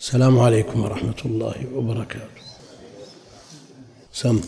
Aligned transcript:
السلام 0.00 0.38
عليكم 0.38 0.84
ورحمة 0.84 1.20
الله 1.24 1.54
وبركاته. 1.74 2.42
سم. 4.12 4.40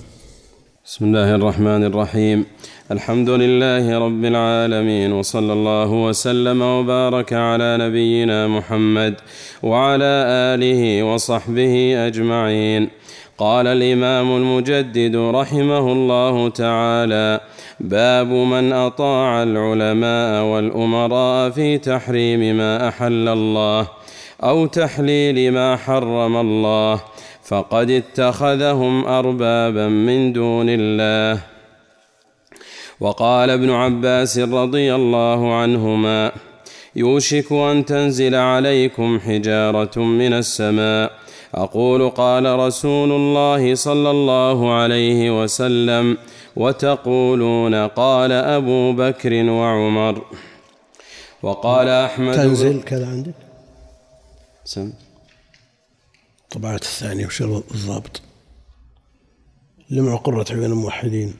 بسم 0.86 1.04
الله 1.04 1.34
الرحمن 1.34 1.84
الرحيم. 1.84 2.44
الحمد 2.90 3.30
لله 3.30 3.98
رب 3.98 4.24
العالمين 4.24 5.12
وصلى 5.12 5.52
الله 5.52 5.90
وسلم 6.06 6.62
وبارك 6.62 7.32
على 7.32 7.76
نبينا 7.80 8.48
محمد 8.48 9.14
وعلى 9.62 10.12
آله 10.54 11.02
وصحبه 11.02 12.06
أجمعين. 12.06 12.88
قال 13.38 13.66
الإمام 13.66 14.36
المجدد 14.36 15.16
رحمه 15.16 15.92
الله 15.92 16.48
تعالى 16.48 17.40
باب 17.80 18.26
من 18.26 18.72
أطاع 18.72 19.42
العلماء 19.42 20.44
والأمراء 20.44 21.50
في 21.50 21.78
تحريم 21.78 22.56
ما 22.56 22.88
أحل 22.88 23.28
الله. 23.28 24.00
أو 24.42 24.66
تحليل 24.66 25.52
ما 25.52 25.76
حرم 25.76 26.36
الله 26.36 27.00
فقد 27.44 27.90
اتخذهم 27.90 29.06
أربابا 29.06 29.88
من 29.88 30.32
دون 30.32 30.66
الله. 30.68 31.40
وقال 33.00 33.50
ابن 33.50 33.70
عباس 33.70 34.38
رضي 34.38 34.94
الله 34.94 35.54
عنهما 35.54 36.32
يوشك 36.96 37.52
أن 37.52 37.84
تنزل 37.84 38.34
عليكم 38.34 39.20
حجارة 39.20 39.98
من 39.98 40.32
السماء. 40.32 41.12
أقول 41.54 42.10
قال 42.10 42.58
رسول 42.58 43.12
الله 43.12 43.74
صلى 43.74 44.10
الله 44.10 44.72
عليه 44.72 45.42
وسلم 45.42 46.16
وتقولون؟ 46.56 47.74
قال 47.74 48.32
أبو 48.32 48.92
بكر 48.92 49.44
وعمر. 49.50 50.22
وقال 51.42 51.88
أحمد 51.88 52.34
تنزل 52.34 52.82
كذا 52.82 53.06
عندك؟ 53.06 53.49
سم. 54.64 54.92
طبعات 56.50 56.82
الثانية 56.82 57.26
وش 57.26 57.42
الضابط؟ 57.42 58.22
لمع 59.90 60.16
قرة 60.16 60.46
عيون 60.50 60.64
الموحدين. 60.64 61.36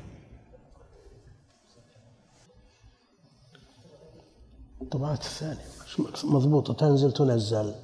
الطبعات 4.82 5.24
الثانية. 5.24 5.64
مضبوطة 6.24 6.74
تنزل 6.74 7.12
تنزل. 7.12 7.74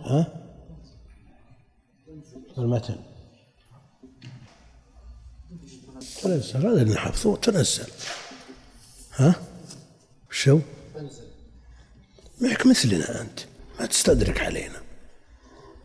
ها؟ 0.00 0.42
المتن. 2.58 2.96
تنزل. 6.22 6.66
هذا 6.66 6.82
اللي 6.82 6.94
نحفظه. 6.94 7.36
تنزل. 7.36 7.90
ها؟ 9.12 9.34
شو؟ 10.30 10.60
معك 12.42 12.66
مثلنا 12.66 13.20
أنت 13.20 13.40
ما 13.80 13.86
تستدرك 13.86 14.40
علينا. 14.40 14.82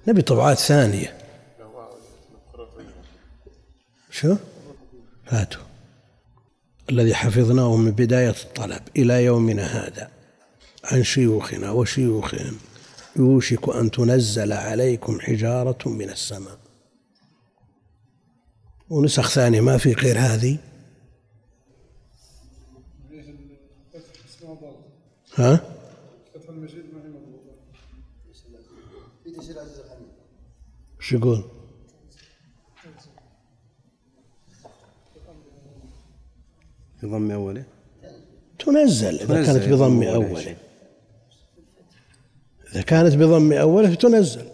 نبي 0.07 0.21
طبعات 0.21 0.57
ثانية. 0.57 1.17
شو؟ 4.11 4.35
هاتوا. 5.27 5.61
الذي 6.89 7.15
حفظناه 7.15 7.75
من 7.75 7.91
بداية 7.91 8.35
الطلب 8.43 8.81
إلى 8.97 9.23
يومنا 9.25 9.63
هذا. 9.63 10.11
عن 10.83 11.03
شيوخنا 11.03 11.71
وشيوخهم. 11.71 12.57
يوشك 13.15 13.75
أن 13.75 13.91
تنزل 13.91 14.53
عليكم 14.53 15.19
حجارة 15.19 15.89
من 15.89 16.09
السماء. 16.09 16.57
ونسخ 18.89 19.29
ثانية 19.29 19.61
ما 19.61 19.77
في 19.77 19.93
غير 19.93 20.19
هذه؟ 20.19 20.57
ها؟ 25.35 25.76
شو 31.07 31.15
يقول؟ 31.15 31.43
بضم 37.03 37.31
اوله 37.31 37.63
تنزل 38.59 39.15
إذا 39.19 39.43
كانت 39.43 39.57
تنزل 39.57 39.71
بضم 39.71 40.03
أوله. 40.03 40.15
أوله 40.15 40.57
إذا 42.71 42.81
كانت 42.81 43.15
بضم 43.15 43.53
أوله 43.53 43.91
فتنزل 43.91 44.45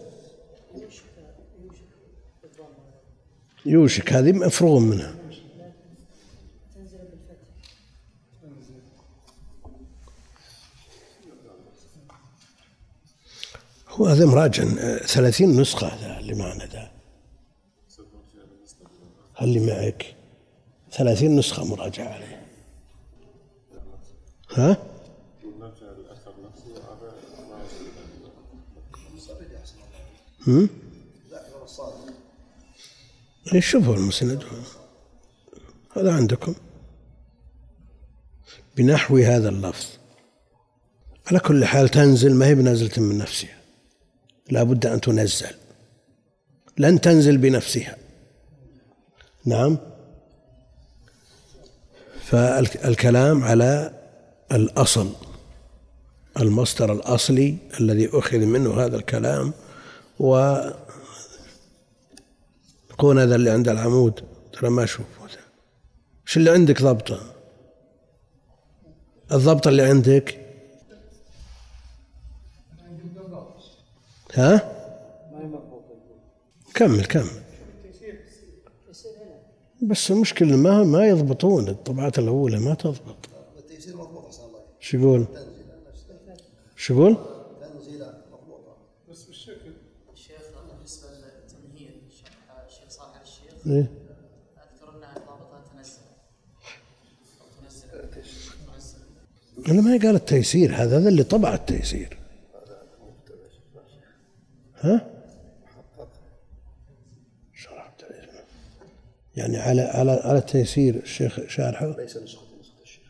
يوشك 3.66 4.12
هذه 4.12 4.32
مفروغ 4.32 4.78
منها 4.78 5.23
هو 13.94 14.06
هذا 14.06 14.26
مراجع 14.26 14.64
آه، 14.78 14.98
ثلاثين 14.98 15.60
نسخة 15.60 15.86
هذا 15.86 16.18
اللي 16.18 16.34
معنا 16.34 16.66
ذا 16.66 16.90
اللي 19.42 19.60
معك؟ 19.60 20.14
ثلاثين 20.92 21.36
نسخة 21.36 21.64
مراجعة 21.64 22.08
عليه. 22.08 22.46
ها؟ 24.50 24.76
هم؟ 30.46 30.68
إيه، 33.54 33.60
شوفوا 33.60 33.94
المسند. 33.94 34.44
هذا 35.96 36.12
عندكم. 36.12 36.54
بنحو 38.76 39.16
هذا 39.16 39.48
اللفظ. 39.48 39.86
على 41.26 41.38
كل 41.38 41.64
حال 41.64 41.88
تنزل 41.88 42.34
ما 42.34 42.46
هي 42.46 42.54
بنازلة 42.54 43.02
من 43.02 43.18
نفسها. 43.18 43.63
لا 44.50 44.62
بد 44.62 44.86
أن 44.86 45.00
تنزل. 45.00 45.54
لن 46.78 47.00
تنزل 47.00 47.38
بنفسها. 47.38 47.96
نعم. 49.44 49.78
فالكلام 52.24 53.44
على 53.44 53.90
الأصل 54.52 55.12
المصدر 56.40 56.92
الأصلي 56.92 57.56
الذي 57.80 58.10
أخذ 58.12 58.38
منه 58.38 58.80
هذا 58.80 58.96
الكلام 58.96 59.52
و 60.18 60.56
يكون 62.90 63.18
هذا 63.18 63.34
اللي 63.34 63.50
عند 63.50 63.68
العمود 63.68 64.24
ترى 64.52 64.70
ما 64.70 64.84
أشوفه. 64.84 65.08
إيش 66.26 66.36
اللي 66.36 66.50
عندك 66.50 66.82
ضبطه؟ 66.82 67.20
الضبط 69.32 69.66
اللي 69.66 69.82
عندك 69.82 70.43
ها 74.34 74.70
كمل 76.74 77.04
كمل 77.04 77.42
بس 79.82 80.10
المشكلة 80.10 80.56
ما 80.56 80.82
ما 80.82 81.08
يضبطون 81.08 81.68
الطبعات 81.68 82.18
الأولى 82.18 82.58
ما 82.58 82.74
تضبط 82.74 83.16
التيسير 83.58 83.96
مضبوط 83.96 84.40
الله. 84.40 84.60
شو 84.80 84.98
يقول؟ 84.98 85.26
شو 86.76 86.94
يقول؟ 86.94 87.16
تنزيلا 87.60 88.22
مضبوطه 88.32 88.76
الشيخ 89.30 89.56
بالنسبة 90.76 91.08
للتمهيد 91.08 91.90
شرح 92.10 92.64
الشيخ 92.66 92.88
صالح 92.88 93.20
الشيخ 93.20 93.66
إيه؟ 93.66 93.90
ضابطها 95.26 95.64
تنزل 95.72 96.02
أو 97.40 97.46
تنزل 97.60 98.10
تنزل 98.10 99.70
أنا 99.70 99.82
ما 99.82 99.90
قال 99.90 100.14
التيسير 100.14 100.74
هذا 100.74 100.98
هذا 100.98 101.08
اللي 101.08 101.22
طبع 101.22 101.54
التيسير 101.54 102.13
ها؟ 104.84 105.10
شرح. 107.54 107.94
يعني 109.36 109.56
على 109.56 109.80
على 109.82 110.12
على 110.12 110.38
التيسير 110.38 110.94
الشيخ 110.94 111.40
شارحه 111.48 111.86
ليس 111.86 112.16
نسخه 112.16 112.42
نسخه 112.60 112.82
الشيخ. 112.82 113.02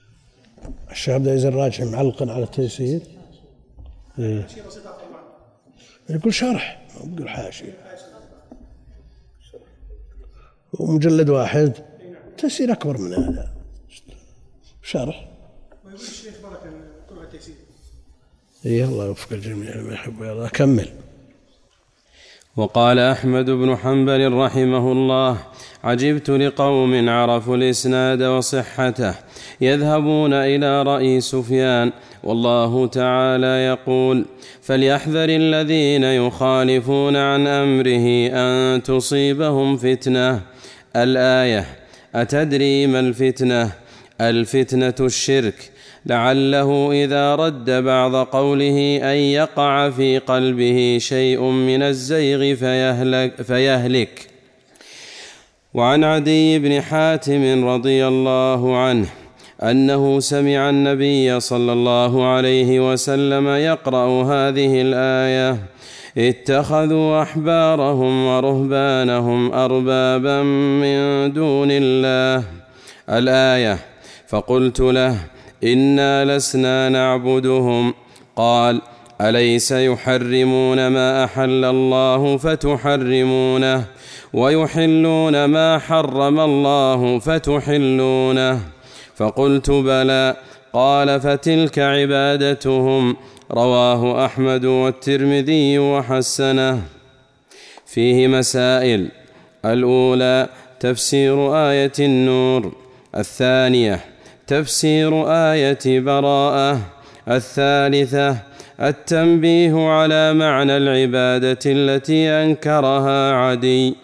الشيخ 0.90 1.14
عبد 1.14 1.26
العزيز 1.26 1.44
الراجحي 1.44 1.84
معلقا 1.84 2.32
على 2.32 2.42
التيسير. 2.42 3.00
إيه. 4.18 4.46
يقول 6.10 6.34
شرح 6.34 6.86
ما 7.00 7.06
بيقول 7.06 7.28
حاشية. 7.28 7.78
ومجلد 10.72 11.28
واحد. 11.30 11.72
تيسير 12.38 12.72
أكبر 12.72 12.98
من 12.98 13.14
هذا. 13.14 13.54
شرح. 14.82 15.28
ويقول 15.84 16.00
الشيخ 16.00 16.34
بركة 16.42 16.70
طلع 17.10 17.22
التيسير 17.22 17.54
اي 18.66 18.84
الله 18.84 19.06
يوفق 19.06 19.32
الجميع 19.32 19.76
لما 19.76 19.94
يحب 19.94 20.20
ويرضى 20.20 20.48
كمل. 20.48 21.03
وقال 22.56 22.98
أحمد 22.98 23.50
بن 23.50 23.76
حنبل 23.76 24.32
رحمه 24.32 24.92
الله 24.92 25.36
عجبت 25.84 26.30
لقوم 26.30 27.08
عرفوا 27.08 27.56
الإسناد 27.56 28.22
وصحته 28.22 29.14
يذهبون 29.60 30.32
إلى 30.32 30.82
رأي 30.82 31.20
سفيان 31.20 31.92
والله 32.22 32.86
تعالى 32.86 33.46
يقول 33.46 34.24
فليحذر 34.62 35.28
الذين 35.28 36.04
يخالفون 36.04 37.16
عن 37.16 37.46
أمره 37.46 38.30
أن 38.32 38.82
تصيبهم 38.82 39.76
فتنة. 39.76 40.40
الآية 40.96 41.66
أتدري 42.14 42.86
ما 42.86 43.00
الفتنة؟ 43.00 43.70
الفتنة 44.20 44.94
الشرك. 45.00 45.73
لعله 46.06 46.92
إذا 47.04 47.34
رد 47.34 47.70
بعض 47.70 48.14
قوله 48.14 49.00
أن 49.02 49.16
يقع 49.16 49.90
في 49.90 50.18
قلبه 50.18 50.98
شيء 51.00 51.40
من 51.42 51.82
الزيغ 51.82 52.54
فيهلك, 52.54 53.42
فيهلك. 53.42 54.28
وعن 55.74 56.04
عدي 56.04 56.58
بن 56.58 56.80
حاتم 56.80 57.64
رضي 57.68 58.06
الله 58.06 58.76
عنه 58.76 59.06
أنه 59.62 60.20
سمع 60.20 60.70
النبي 60.70 61.40
صلى 61.40 61.72
الله 61.72 62.26
عليه 62.26 62.92
وسلم 62.92 63.48
يقرأ 63.48 64.22
هذه 64.24 64.80
الآية 64.80 65.58
اتخذوا 66.18 67.22
أحبارهم 67.22 68.26
ورهبانهم 68.26 69.52
أربابا 69.52 70.42
من 70.82 71.32
دون 71.32 71.68
الله. 71.70 72.44
الآية 73.10 73.78
فقلت 74.28 74.80
له 74.80 75.33
انا 75.64 76.36
لسنا 76.36 76.88
نعبدهم. 76.88 77.94
قال 78.36 78.80
اليس 79.20 79.72
يحرمون 79.72 80.86
ما 80.86 81.24
احل 81.24 81.64
الله 81.64 82.36
فتحرمونه 82.36 83.84
ويحلون 84.32 85.44
ما 85.44 85.78
حرم 85.78 86.40
الله 86.40 87.18
فتحلونه. 87.18 88.60
فقلت 89.16 89.70
بلى. 89.70 90.36
قال 90.72 91.20
فتلك 91.20 91.78
عبادتهم. 91.78 93.16
رواه 93.52 94.24
احمد 94.24 94.64
والترمذي 94.64 95.78
وحسنه. 95.78 96.82
فيه 97.86 98.26
مسائل. 98.28 99.08
الاولى 99.64 100.48
تفسير 100.80 101.56
إيه 101.56 101.92
النور. 101.98 102.72
الثانية 103.16 104.13
تفسير 104.46 105.24
آية 105.28 106.00
براءة. 106.00 106.80
الثالثة 107.28 108.36
التنبيه 108.80 109.88
على 109.88 110.34
معنى 110.34 110.76
العبادة 110.76 111.58
التي 111.66 112.28
أنكرها 112.28 113.32
عدي. 113.32 113.94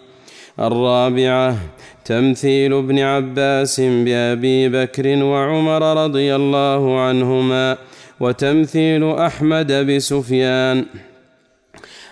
الرابعة 0.59 1.57
تمثيل 2.05 2.73
ابن 2.73 2.99
عباس 2.99 3.79
بأبي 3.79 4.69
بكر 4.69 5.23
وعمر 5.23 6.03
رضي 6.03 6.35
الله 6.35 6.99
عنهما 6.99 7.77
وتمثيل 8.19 9.11
أحمد 9.11 9.71
بسفيان. 9.71 10.85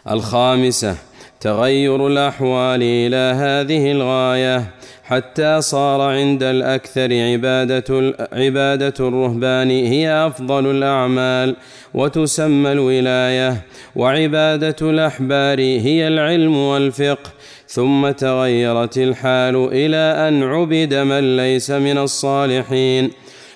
الخامسة 0.10 0.96
تغير 1.42 2.08
الأحوال 2.08 2.84
إلى 2.84 3.34
هذه 3.38 3.92
الغاية. 3.92 4.66
حتى 5.10 5.62
صار 5.62 6.02
عند 6.02 6.44
الأكثر 6.44 7.10
عبادة 7.14 8.16
عبادة 8.34 8.94
الرهبان 9.00 9.70
هي 9.70 10.28
أفضل 10.28 10.72
الأعمال 10.72 11.56
وتسمى 11.94 12.72
الولاية. 12.72 13.62
وعبادة 13.96 14.76
الأحبار 14.82 15.60
هي 15.60 16.08
العلم 16.08 16.58
والفقه. 16.58 17.32
ثم 17.68 18.12
تغيرت 18.12 18.98
الحال 18.98 19.56
إلى 19.72 20.28
أن 20.28 20.44
عبد 20.44 20.94
من 20.94 21.38
ليس 21.38 21.72
من 21.72 21.98
الصالحين. 21.98 23.12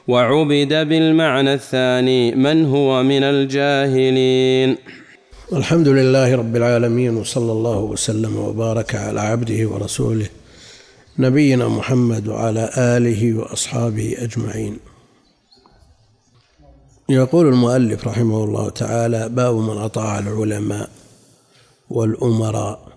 وعبد 0.07 0.73
بالمعنى 0.73 1.53
الثاني 1.53 2.35
من 2.35 2.65
هو 2.65 3.03
من 3.03 3.23
الجاهلين. 3.23 4.77
الحمد 5.53 5.88
لله 5.88 6.35
رب 6.35 6.56
العالمين 6.56 7.17
وصلى 7.17 7.51
الله 7.51 7.79
وسلم 7.79 8.38
وبارك 8.38 8.95
على 8.95 9.19
عبده 9.19 9.69
ورسوله. 9.69 10.43
نبينا 11.19 11.68
محمد 11.68 12.27
وعلى 12.27 12.69
آله 12.77 13.33
وأصحابه 13.33 14.15
أجمعين. 14.18 14.77
يقول 17.10 17.48
المؤلف 17.48 18.07
رحمه 18.07 18.44
الله 18.44 18.69
تعالى 18.69 19.30
باب 19.30 19.56
من 19.56 19.77
أطاع 19.77 20.19
العلماء 20.19 20.89
والأمراء 21.89 22.88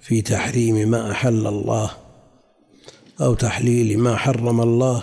في 0.00 0.22
تحريم 0.22 0.90
ما 0.90 1.10
أحل 1.10 1.46
الله 1.46 1.90
أو 3.20 3.34
تحليل 3.34 3.98
ما 3.98 4.16
حرم 4.16 4.60
الله 4.60 5.02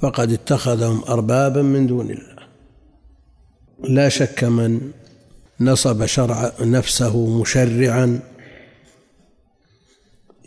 فقد 0.00 0.32
اتخذهم 0.32 1.04
أربابا 1.08 1.62
من 1.62 1.86
دون 1.86 2.10
الله. 2.10 2.34
لا 3.84 4.08
شك 4.08 4.44
من 4.44 4.90
نصب 5.60 6.06
شرع 6.06 6.52
نفسه 6.60 7.26
مشرعا 7.40 8.20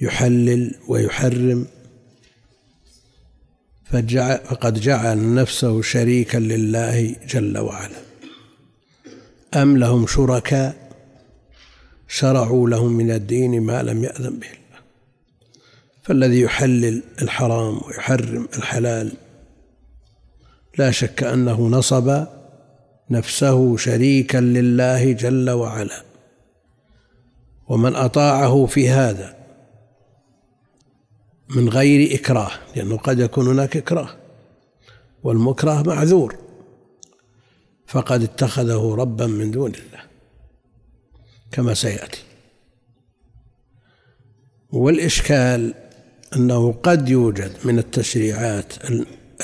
يحلل 0.01 0.75
ويحرم. 0.88 1.65
فقد 3.85 4.79
جعل 4.79 5.33
نفسه 5.33 5.81
شريكا 5.81 6.38
لله 6.38 7.15
جل 7.27 7.57
وعلا. 7.57 8.01
أم 9.53 9.77
لهم 9.77 10.07
شركاء؟ 10.07 10.88
شرعوا 12.07 12.69
لهم 12.69 12.94
من 12.94 13.11
الدين 13.11 13.61
ما 13.61 13.83
لم 13.83 14.03
يأذن 14.03 14.39
به 14.39 14.47
الله. 14.47 14.81
فالذي 16.03 16.41
يحلل 16.41 17.03
الحرام 17.21 17.81
ويحرم 17.88 18.47
الحلال 18.57 19.11
لا 20.77 20.91
شك 20.91 21.23
أنه 21.23 21.67
نصب 21.67 22.25
نفسه 23.09 23.77
شريكا 23.77 24.38
لله 24.38 25.11
جل 25.11 25.49
وعلا. 25.49 26.03
ومن 27.67 27.95
أطاعه 27.95 28.65
في 28.65 28.89
هذا 28.89 29.36
من 31.49 31.69
غير 31.69 32.15
إكراه 32.15 32.51
لأنه 32.75 32.97
قد 32.97 33.19
يكون 33.19 33.47
هناك 33.47 33.77
إكراه 33.77 34.09
والمكره 35.23 35.81
معذور 35.81 36.35
فقد 37.88 38.23
اتخذه 38.23 38.95
ربا 38.95 39.27
من 39.27 39.51
دون 39.51 39.71
الله 39.71 40.03
كما 41.51 41.73
سيأتي. 41.73 42.23
والإشكال 44.71 45.73
أنه 46.35 46.71
قد 46.71 47.09
يوجد 47.09 47.51
من 47.65 47.79
التشريعات 47.79 48.73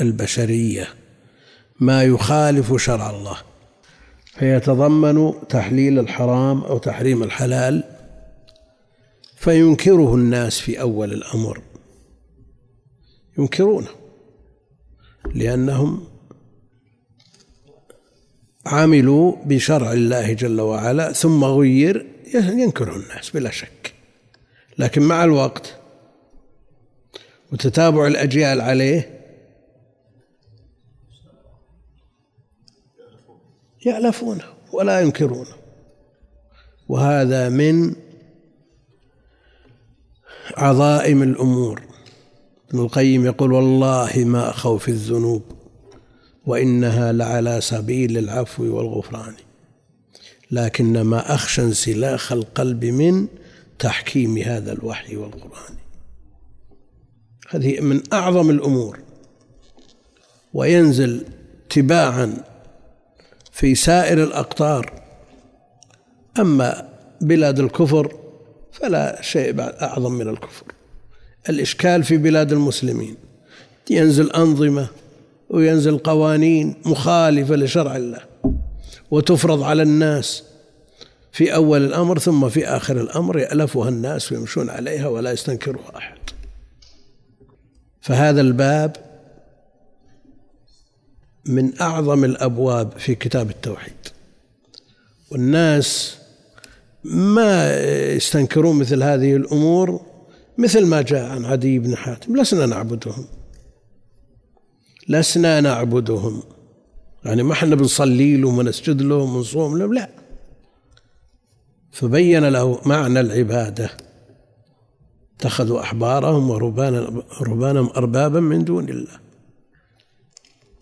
البشرية 0.02 0.88
ما 1.80 2.04
يخالف 2.04 2.76
شرع 2.76 3.10
الله 3.10 3.38
فيتضمن 4.26 5.34
تحليل 5.50 6.00
الحرام 6.00 6.62
أو 6.62 6.78
تحريم 6.78 7.24
الحلال 7.24 7.84
فينكره 9.36 10.16
الناس 10.16 10.60
في 10.60 10.82
أول 10.82 11.14
الأمر. 11.14 11.62
ينكرونه 13.38 13.90
لأنهم 15.34 16.08
عملوا 18.66 19.36
بشرع 19.46 19.94
الله 19.94 20.34
جل 20.34 20.62
وعلا 20.62 21.12
ثم 21.12 21.44
غير 21.44 22.08
ينكره 22.34 22.96
الناس 22.96 23.30
بلا 23.30 23.52
شك. 23.52 23.94
لكن 24.78 25.02
مع 25.02 25.24
الوقت 25.24 25.78
وتتابع 27.52 28.08
الأجيال 28.08 28.62
عليه 28.62 29.20
يألفونه 33.86 34.44
ولا 34.72 35.02
ينكرونه. 35.02 35.56
وهذا 36.90 37.50
من 37.50 37.96
عظائم 40.58 41.24
الأمور. 41.24 41.93
ابن 42.74 42.82
القيم 42.82 43.26
يقول 43.26 43.54
والله 43.54 44.12
ما 44.16 44.50
أخوف 44.50 44.90
الذنوب 44.90 45.44
وإنها 46.46 47.12
لعلى 47.12 47.62
سبيل 47.62 48.18
العفو 48.18 48.64
والغفران. 48.64 49.34
لكن 50.52 51.02
ما 51.02 51.34
أخشى 51.34 51.62
انسلاخ 51.62 52.32
القلب 52.32 52.86
من 52.86 53.28
تحكيم 53.80 54.38
هذا 54.38 54.72
الوحي 54.72 55.16
والقرآن. 55.16 55.76
هذه 57.50 57.80
من 57.80 58.02
أعظم 58.14 58.50
الأمور. 58.50 59.00
وينزل 60.54 61.26
تباعا 61.70 62.44
في 63.52 63.76
سائر 63.76 64.24
الأقطار. 64.24 64.94
أما 66.40 66.90
بلاد 67.22 67.60
الكفر 67.60 68.16
فلا 68.72 69.22
شيء 69.22 69.62
أعظم 69.62 70.12
من 70.12 70.28
الكفر. 70.28 70.73
الإشكال 71.50 72.04
في 72.04 72.18
بلاد 72.18 72.52
المسلمين. 72.52 73.16
ينزل 73.90 74.32
أنظمة 74.32 74.88
وينزل 75.50 75.98
قوانين 75.98 76.76
مخالفة 76.86 77.56
لشرع 77.56 77.96
الله 77.96 78.20
وتفرض 79.12 79.64
على 79.64 79.84
الناس 79.84 80.44
في 81.32 81.56
أول 81.56 81.86
الأمر 81.86 82.20
ثم 82.20 82.50
في 82.50 82.68
آخر 82.68 83.02
الأمر 83.02 83.40
يألفها 83.40 83.90
الناس 83.90 84.32
ويمشون 84.32 84.70
عليها 84.70 85.08
ولا 85.08 85.32
يستنكرها 85.32 85.98
أحد. 85.98 86.18
فهذا 88.02 88.42
الباب 88.42 88.96
من 91.46 91.82
أعظم 91.82 92.24
الأبواب 92.24 92.92
في 92.98 93.16
كتاب 93.16 93.50
التوحيد. 93.50 93.94
والناس 95.32 96.18
ما 97.04 97.82
يستنكرون 98.14 98.80
مثل 98.80 99.04
هذه 99.04 99.36
الأمور 99.36 100.13
مثل 100.58 100.86
ما 100.86 101.02
جاء 101.02 101.30
عن 101.30 101.46
عدي 101.46 101.80
بن 101.80 101.96
حاتم 101.96 102.42
لسنا 102.42 102.66
نعبدهم. 102.66 103.26
لسنا 105.10 105.62
نعبدهم. 105.62 106.44
يعني 107.26 107.44
ما 107.44 107.54
إحنا 107.54 107.76
بنصلي 107.76 108.38
لهم 108.38 108.58
ونسجد 108.58 109.02
لهم 109.02 109.36
ونصوم 109.36 109.78
لهم 109.78 109.94
لا. 109.94 110.10
فبين 111.92 112.50
له 112.50 112.82
معنى 112.86 113.20
العبادة. 113.20 113.90
اتخذوا 115.38 115.82
أحبارهم 115.82 116.50
ورهبانا 116.50 117.24
رهبانهم 117.42 117.90
أربابا 117.90 118.40
من 118.40 118.64
دون 118.64 118.90
الله. 118.90 119.20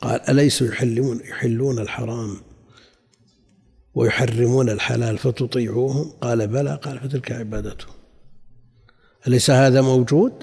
قال 0.01 0.29
أليسوا 0.29 0.67
يحلون 0.67 1.19
يحلون 1.19 1.79
الحرام 1.79 2.37
ويحرمون 3.95 4.69
الحلال 4.69 5.17
فتطيعوهم؟ 5.17 6.11
قال 6.21 6.47
بلى. 6.47 6.79
قال 6.83 6.99
فتلك 6.99 7.31
عبادتهم. 7.31 8.00
أليس 9.27 9.49
هذا 9.49 9.81
موجود؟ 9.81 10.33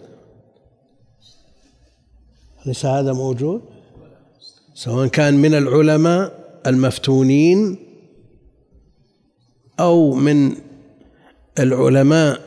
أليس 2.66 2.86
هذا 2.86 3.12
موجود؟ 3.12 3.62
سواء 4.74 5.06
كان 5.06 5.34
من 5.34 5.54
العلماء 5.54 6.38
المفتونين 6.66 7.76
أو 9.80 10.12
من 10.14 10.56
العلماء 11.58 12.40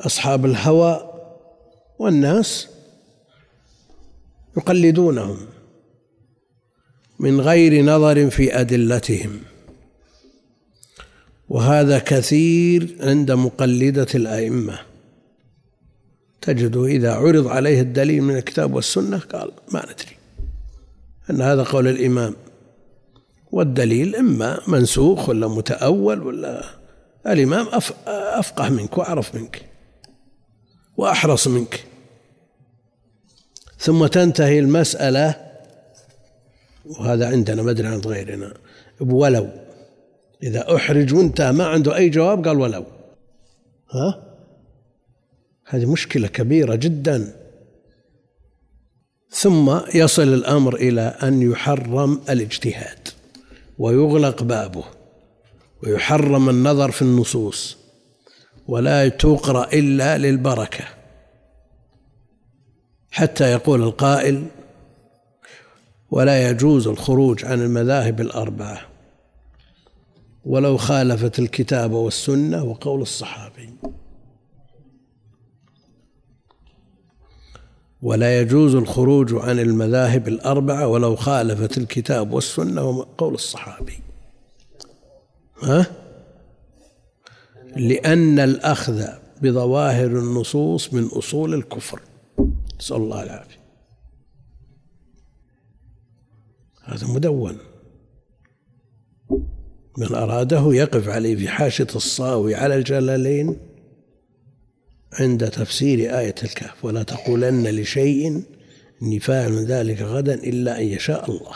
أصحاب 0.00 0.44
الهوى 0.46 1.10
والناس 1.98 2.68
يقلدونهم 4.56 5.38
من 7.18 7.40
غير 7.40 7.84
نظر 7.84 8.30
في 8.30 8.60
أدلتهم 8.60 9.40
وهذا 11.50 11.98
كثير 11.98 12.96
عند 13.00 13.32
مقلدة 13.32 14.06
الأئمة. 14.14 14.78
تجده 16.40 16.84
إذا 16.86 17.14
عرض 17.14 17.46
عليه 17.48 17.80
الدليل 17.80 18.22
من 18.22 18.36
الكتاب 18.36 18.74
والسنة 18.74 19.18
قال 19.18 19.52
ما 19.72 19.82
ندري 19.82 20.16
أن 21.30 21.40
هذا 21.40 21.62
قول 21.62 21.88
الإمام. 21.88 22.34
والدليل 23.52 24.16
إما 24.16 24.60
منسوخ 24.68 25.28
ولا 25.28 25.48
متأول 25.48 26.22
ولا 26.22 26.64
الإمام 27.26 27.66
أفقه 28.06 28.68
منك 28.68 28.98
وأعرف 28.98 29.34
منك 29.34 29.62
وأحرص 30.96 31.48
منك. 31.48 31.84
ثم 33.78 34.06
تنتهي 34.06 34.58
المسألة 34.58 35.34
وهذا 36.84 37.28
عندنا 37.28 37.62
ما 37.62 37.70
أدري 37.70 37.88
عند 37.88 38.06
غيرنا 38.06 38.54
بولو. 39.00 39.48
إذا 40.42 40.76
أحرج 40.76 41.14
وانتهى 41.14 41.52
ما 41.52 41.66
عنده 41.66 41.96
أي 41.96 42.08
جواب 42.08 42.48
قال 42.48 42.58
ولو 42.58 42.84
ها؟ 43.90 44.22
هذه 45.66 45.92
مشكلة 45.92 46.28
كبيرة 46.28 46.74
جدا. 46.74 47.36
ثم 49.30 49.80
يصل 49.94 50.22
الأمر 50.22 50.74
إلى 50.74 51.00
أن 51.00 51.42
يحرم 51.42 52.20
الاجتهاد 52.30 53.08
ويغلق 53.78 54.42
بابه 54.42 54.84
ويحرم 55.82 56.48
النظر 56.48 56.90
في 56.90 57.02
النصوص 57.02 57.76
ولا 58.66 59.08
تقرأ 59.08 59.72
إلا 59.72 60.18
للبركة. 60.18 60.84
حتى 63.10 63.52
يقول 63.52 63.82
القائل 63.82 64.46
ولا 66.10 66.50
يجوز 66.50 66.86
الخروج 66.86 67.44
عن 67.44 67.60
المذاهب 67.60 68.20
الأربعة 68.20 68.89
ولو 70.44 70.76
خالفت 70.76 71.38
الكتاب 71.38 71.92
والسنة 71.92 72.64
وقول 72.64 73.02
الصحابي. 73.02 73.74
ولا 78.02 78.40
يجوز 78.40 78.74
الخروج 78.74 79.34
عن 79.34 79.58
المذاهب 79.58 80.28
الأربعة 80.28 80.86
ولو 80.86 81.16
خالفت 81.16 81.78
الكتاب 81.78 82.32
والسنة 82.32 82.82
وقول 82.82 83.34
الصحابي. 83.34 83.98
ها؟ 85.62 85.86
لأن 87.76 88.38
الأخذ 88.38 89.06
بظواهر 89.42 90.06
النصوص 90.06 90.94
من 90.94 91.06
أصول 91.06 91.54
الكفر. 91.54 92.00
نسأل 92.80 92.96
الله 92.96 93.22
العافية. 93.22 93.60
هذا 96.84 97.06
مدون. 97.06 97.58
من 100.00 100.14
أراده 100.14 100.74
يقف 100.74 101.08
عليه 101.08 101.36
في 101.36 101.48
حاشة 101.48 101.86
الصاوي 101.96 102.54
على 102.54 102.74
الجلالين 102.74 103.56
عند 105.12 105.50
تفسير 105.50 106.18
آية 106.18 106.34
الكهف. 106.42 106.84
ولا 106.84 107.02
تقولن 107.02 107.66
لشيء 107.66 108.42
إني 109.02 109.20
فاعل 109.20 109.64
ذلك 109.64 110.02
غدا 110.02 110.34
إلا 110.34 110.80
أن 110.80 110.84
يشاء 110.84 111.30
الله. 111.30 111.52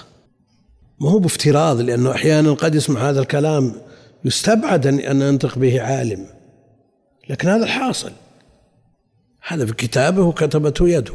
ما 1.01 1.11
هو 1.11 1.19
بافتراض 1.19 1.81
لأنه 1.81 2.11
أحيانا 2.11 2.53
قد 2.53 2.75
يسمع 2.75 3.11
هذا 3.11 3.21
الكلام 3.21 3.75
يستبعد 4.25 4.87
أن 4.87 5.23
ينطق 5.23 5.59
به 5.59 5.83
عالم. 5.83 6.27
لكن 7.29 7.49
هذا 7.49 7.65
الحاصل. 7.65 8.13
هذا 9.47 9.67
في 9.67 9.73
كتابه 9.73 10.23
وكتبته 10.23 10.89
يده. 10.89 11.15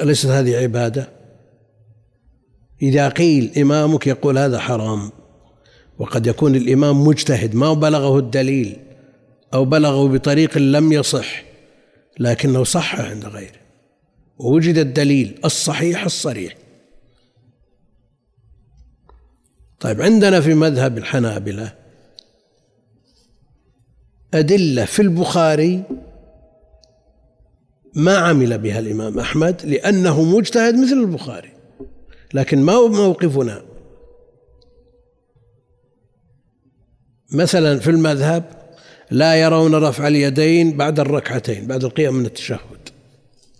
أليست 0.00 0.26
هذه 0.26 0.56
عبادة؟ 0.56 1.19
إذا 2.82 3.08
قيل 3.08 3.52
إمامك 3.58 4.06
يقول 4.06 4.38
هذا 4.38 4.58
حرام 4.58 5.10
وقد 5.98 6.26
يكون 6.26 6.56
الإمام 6.56 7.04
مجتهد 7.04 7.54
ما 7.54 7.72
بلغه 7.72 8.18
الدليل 8.18 8.76
أو 9.54 9.64
بلغه 9.64 10.08
بطريق 10.08 10.58
لم 10.58 10.92
يصح 10.92 11.42
لكنه 12.18 12.64
صح 12.64 13.00
عند 13.00 13.24
غيره. 13.24 13.60
ووجد 14.38 14.78
الدليل 14.78 15.40
الصحيح 15.44 16.04
الصريح. 16.04 16.54
طيب 19.80 20.02
عندنا 20.02 20.40
في 20.40 20.54
مذهب 20.54 20.98
الحنابلة 20.98 21.72
أدلة 24.34 24.84
في 24.84 25.02
البخاري 25.02 25.82
ما 27.94 28.16
عمل 28.16 28.58
بها 28.58 28.78
الإمام 28.78 29.18
أحمد 29.18 29.66
لأنه 29.66 30.22
مجتهد 30.22 30.74
مثل 30.74 30.92
البخاري. 30.92 31.59
لكن 32.34 32.62
ما 32.62 32.72
هو 32.72 32.88
موقفنا؟ 32.88 33.62
مثلا 37.32 37.78
في 37.78 37.90
المذهب 37.90 38.44
لا 39.10 39.34
يرون 39.34 39.74
رفع 39.74 40.08
اليدين 40.08 40.76
بعد 40.76 41.00
الركعتين 41.00 41.66
بعد 41.66 41.84
القيام 41.84 42.14
من 42.14 42.26
التشهد. 42.26 42.88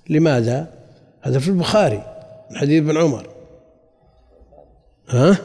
لماذا؟ 0.09 0.75
هذا 1.21 1.39
في 1.39 1.49
البخاري 1.49 2.03
حديث 2.55 2.83
ابن 2.83 2.97
عمر. 2.97 3.29
ها؟ 5.09 5.39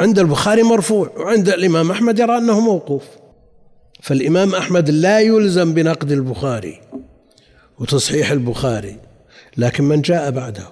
عند 0.00 0.18
البخاري 0.18 0.62
مرفوع 0.62 1.10
وعند 1.16 1.48
الإمام 1.48 1.90
أحمد 1.90 2.18
يرى 2.18 2.38
أنه 2.38 2.60
موقوف. 2.60 3.04
فالإمام 4.02 4.54
أحمد 4.54 4.90
لا 4.90 5.20
يلزم 5.20 5.74
بنقد 5.74 6.12
البخاري 6.12 6.80
وتصحيح 7.78 8.30
البخاري. 8.30 9.05
لكن 9.58 9.84
من 9.84 10.00
جاء 10.00 10.30
بعده. 10.30 10.68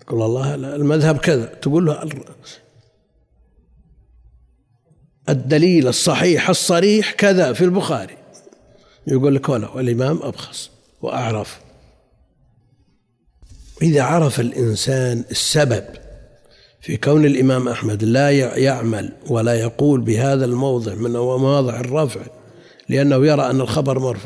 تقول 0.00 0.22
الله 0.22 0.54
المذهب 0.54 1.18
كذا. 1.18 1.44
تقول 1.44 1.86
له 1.86 2.08
الدليل 5.28 5.88
الصحيح 5.88 6.48
الصريح 6.48 7.12
كذا 7.12 7.52
في 7.52 7.64
البخاري. 7.64 8.16
يقول 9.06 9.34
لك 9.34 9.48
ولا 9.48 9.68
والإمام 9.68 10.22
أبخص 10.22 10.70
وأعرف. 11.02 11.60
إذا 13.82 14.02
عرف 14.02 14.40
الإنسان 14.40 15.24
السبب 15.30 15.84
في 16.80 16.96
كون 16.96 17.24
الإمام 17.24 17.68
أحمد 17.68 18.04
لا 18.04 18.30
يعمل 18.58 19.12
ولا 19.30 19.54
يقول 19.54 20.00
بهذا 20.00 20.44
الموضع 20.44 20.94
من 20.94 21.12
مواضع 21.12 21.80
الرفع 21.80 22.20
لأنه 22.88 23.26
يرى 23.26 23.50
أن 23.50 23.60
الخبر 23.60 24.16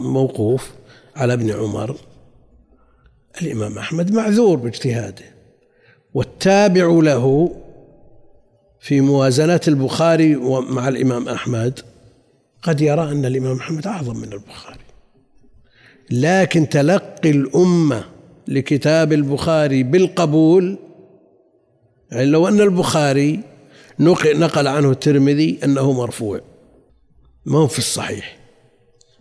موقوف 0.00 0.70
على 1.18 1.32
ابن 1.32 1.50
عمر 1.50 1.96
الإمام 3.42 3.78
أحمد 3.78 4.12
معذور 4.12 4.56
باجتهاده 4.56 5.24
والتابع 6.14 6.86
له 6.86 7.56
في 8.80 9.00
موازنات 9.00 9.68
البخاري 9.68 10.36
مع 10.68 10.88
الإمام 10.88 11.28
أحمد 11.28 11.80
قد 12.62 12.80
يرى 12.80 13.12
أن 13.12 13.24
الإمام 13.24 13.56
أحمد 13.56 13.86
أعظم 13.86 14.16
من 14.16 14.32
البخاري. 14.32 14.78
لكن 16.10 16.68
تلقي 16.68 17.30
الأمة 17.30 18.04
لكتاب 18.48 19.12
البخاري 19.12 19.82
بالقبول 19.82 20.78
يعني 22.12 22.26
لو 22.26 22.48
أن 22.48 22.60
البخاري 22.60 23.40
نقل 24.00 24.66
عنه 24.66 24.90
الترمذي 24.90 25.58
أنه 25.64 25.92
مرفوع 25.92 26.40
ما 27.46 27.58
هو 27.58 27.66
في 27.66 27.78
الصحيح. 27.78 28.37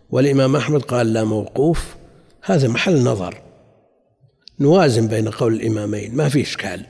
والإمام 0.10 0.56
أحمد 0.56 0.82
قال 0.82 1.14
لا 1.14 1.24
موقوف 1.24 1.96
هذا 2.42 2.68
محل 2.68 3.04
نظر. 3.04 3.42
نوازن 4.60 5.08
بين 5.08 5.30
قول 5.30 5.54
الإمامين 5.54 6.16
ما 6.16 6.30
في 6.30 6.42
إشكال. 6.42 6.86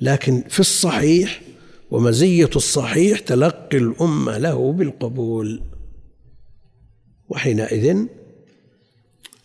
لكن 0.00 0.44
في 0.48 0.60
الصحيح 0.60 1.40
ومزية 1.90 2.50
الصحيح 2.56 3.18
تلقي 3.18 3.78
الأمة 3.78 4.38
له 4.38 4.72
بالقبول. 4.72 5.62
وحينئذ 7.28 8.06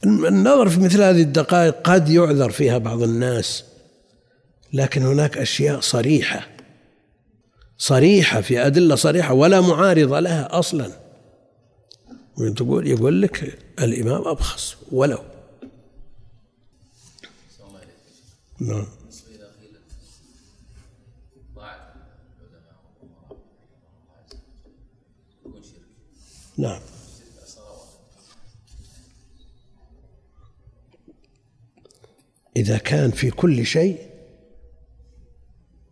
النظر 0.05 0.69
في 0.69 0.79
مثل 0.79 1.01
هذه 1.01 1.21
الدقائق 1.21 1.81
قد 1.83 2.09
يعذر 2.09 2.49
فيها 2.49 2.77
بعض 2.77 3.01
الناس 3.03 3.63
لكن 4.73 5.01
هناك 5.01 5.37
أشياء 5.37 5.79
صريحة. 5.79 6.47
صريحة 7.77 8.41
في 8.41 8.65
أدلة 8.65 8.95
صريحة 8.95 9.33
ولا 9.33 9.61
معارضة 9.61 10.19
لها 10.19 10.59
أصلا. 10.59 10.91
تقول؟ 12.37 12.87
يقول 12.87 13.21
لك 13.21 13.59
الإمام 13.79 14.27
أبخص 14.27 14.75
ولو. 14.91 15.19
نعم. 18.59 18.85
نعم. 26.57 26.79
إذا 32.55 32.77
كان 32.77 33.11
في 33.11 33.31
كل 33.31 33.65
شيء 33.65 33.97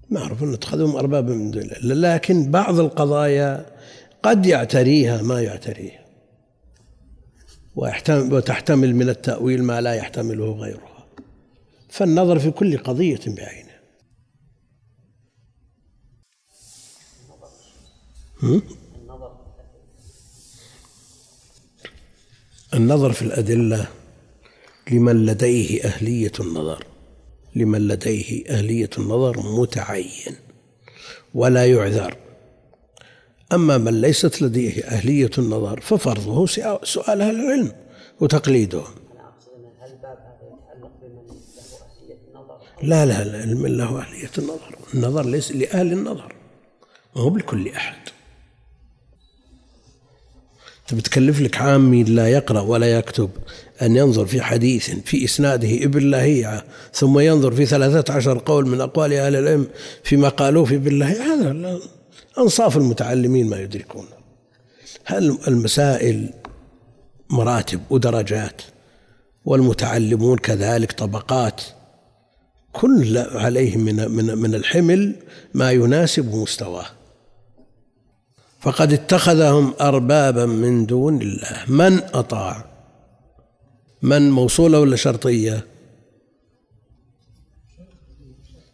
معروف 0.09 0.43
أن 0.43 0.53
اتخذهم 0.53 0.95
أربابا 0.95 1.33
من 1.33 1.51
دون 1.51 1.63
الله 1.63 2.15
لكن 2.15 2.51
بعض 2.51 2.79
القضايا 2.79 3.65
قد 4.23 4.45
يعتريها 4.45 5.21
ما 5.21 5.41
يعتريها 5.41 5.98
وتحتمل 8.33 8.95
من 8.95 9.09
التأويل 9.09 9.63
ما 9.63 9.81
لا 9.81 9.93
يحتمله 9.93 10.51
غيرها. 10.51 11.07
فالنظر 11.89 12.39
في 12.39 12.51
كل 12.51 12.77
قضية 12.77 13.19
بعينها 13.27 13.79
النظر 22.73 23.11
في 23.11 23.21
الأدلة 23.21 23.87
لمن 24.91 25.25
لديه 25.25 25.83
أهلية 25.83 26.31
النظر. 26.39 26.85
لمن 27.55 27.87
لديه 27.87 28.49
أهلية 28.49 28.89
النظر 28.97 29.39
متعين. 29.39 30.35
ولا 31.33 31.65
يعذر. 31.65 32.17
أما 33.53 33.77
من 33.77 34.01
ليست 34.01 34.41
لديه 34.41 34.83
أهلية 34.83 35.29
النظر 35.37 35.81
ففرضه 35.81 36.45
سؤال 36.83 37.21
أهل 37.21 37.35
العلم 37.35 37.71
وتقليدهم 38.19 38.93
لا 42.83 43.05
لا 43.05 43.23
لا 43.23 43.45
من 43.45 43.77
له 43.77 43.99
أهلية 43.99 44.31
النظر. 44.37 44.75
النظر 44.93 45.25
ليس 45.25 45.51
لأهل 45.51 45.91
النظر 45.91 46.35
ما 47.15 47.21
هو 47.21 47.37
لكل 47.37 47.67
أحد. 47.67 48.09
تبي 50.87 51.01
تكلف 51.01 51.41
لك 51.41 51.57
عامي 51.57 52.03
لا 52.03 52.27
يقرأ 52.27 52.61
ولا 52.61 52.97
يكتب 52.97 53.29
أن 53.81 53.95
ينظر 53.95 54.25
في 54.25 54.41
حديث 54.41 54.89
في 55.05 55.25
إسناده 55.25 55.85
ابن 55.85 56.09
لهيعة 56.11 56.63
ثم 56.93 57.19
ينظر 57.19 57.51
في 57.51 57.65
ثلاثة 57.65 58.13
عشر 58.13 58.37
قول 58.45 58.67
من 58.67 58.81
أقوال 58.81 59.13
أهل 59.13 59.35
العلم 59.35 59.67
فيما 60.03 60.29
قالوه 60.29 60.65
في 60.65 60.75
ابن 60.75 60.99
لهيعة 60.99 61.35
هذا 61.35 61.79
أنصاف 62.39 62.77
المتعلمين 62.77 63.49
ما 63.49 63.59
يدركون. 63.59 64.05
هل 65.05 65.37
المسائل 65.47 66.29
مراتب 67.29 67.81
ودرجات 67.89 68.61
والمتعلمون 69.45 70.37
كذلك 70.37 70.91
طبقات 70.91 71.61
كل 72.73 73.17
عليهم 73.17 73.79
من 73.79 74.11
من 74.11 74.37
من 74.37 74.55
الحمل 74.55 75.15
ما 75.53 75.71
يناسب 75.71 76.35
مستواه. 76.35 76.85
فقد 78.59 78.93
اتخذهم 78.93 79.73
اربابا 79.81 80.45
من 80.45 80.85
دون 80.85 81.21
الله. 81.21 81.65
من 81.67 81.99
أطاع؟ 82.13 82.65
من 84.01 84.31
موصولة 84.31 84.79
ولا 84.79 84.95
شرطية؟ 84.95 85.65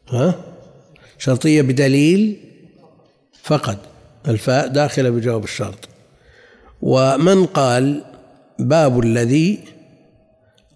ها؟ 0.09 0.35
شرطية 1.17 1.61
بدليل؟ 1.61 2.44
فقد 3.45 3.77
الفاء 4.27 4.67
داخلة 4.67 5.09
بجواب 5.09 5.43
الشرط. 5.43 5.89
ومن 6.81 7.45
قال 7.45 8.03
باب 8.59 8.99
الذي 8.99 9.59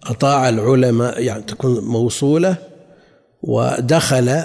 أطاع 0.02 0.48
العلماء 0.48 1.22
يعني 1.22 1.42
تكون 1.42 1.84
موصولة 1.84 2.56
ودخل 3.42 4.42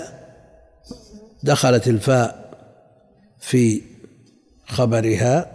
دخلت 1.43 1.87
الفاء 1.87 2.53
في 3.39 3.81
خبرها 4.67 5.51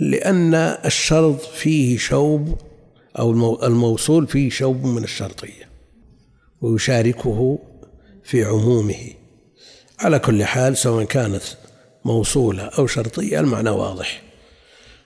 لأن 0.00 0.54
الشرط 0.84 1.40
فيه 1.40 1.98
شوب 1.98 2.58
أو 3.18 3.64
الموصول 3.66 4.26
فيه 4.26 4.50
شوب 4.50 4.84
من 4.84 5.04
الشرطية 5.04 5.68
ويشاركه 6.60 7.58
في 8.24 8.44
عمومه. 8.44 9.17
على 10.00 10.18
كل 10.18 10.44
حال 10.44 10.76
سواء 10.76 11.04
كانت 11.04 11.42
موصولة 12.04 12.62
أو 12.62 12.86
شرطية 12.86 13.40
المعنى 13.40 13.70
واضح. 13.70 14.22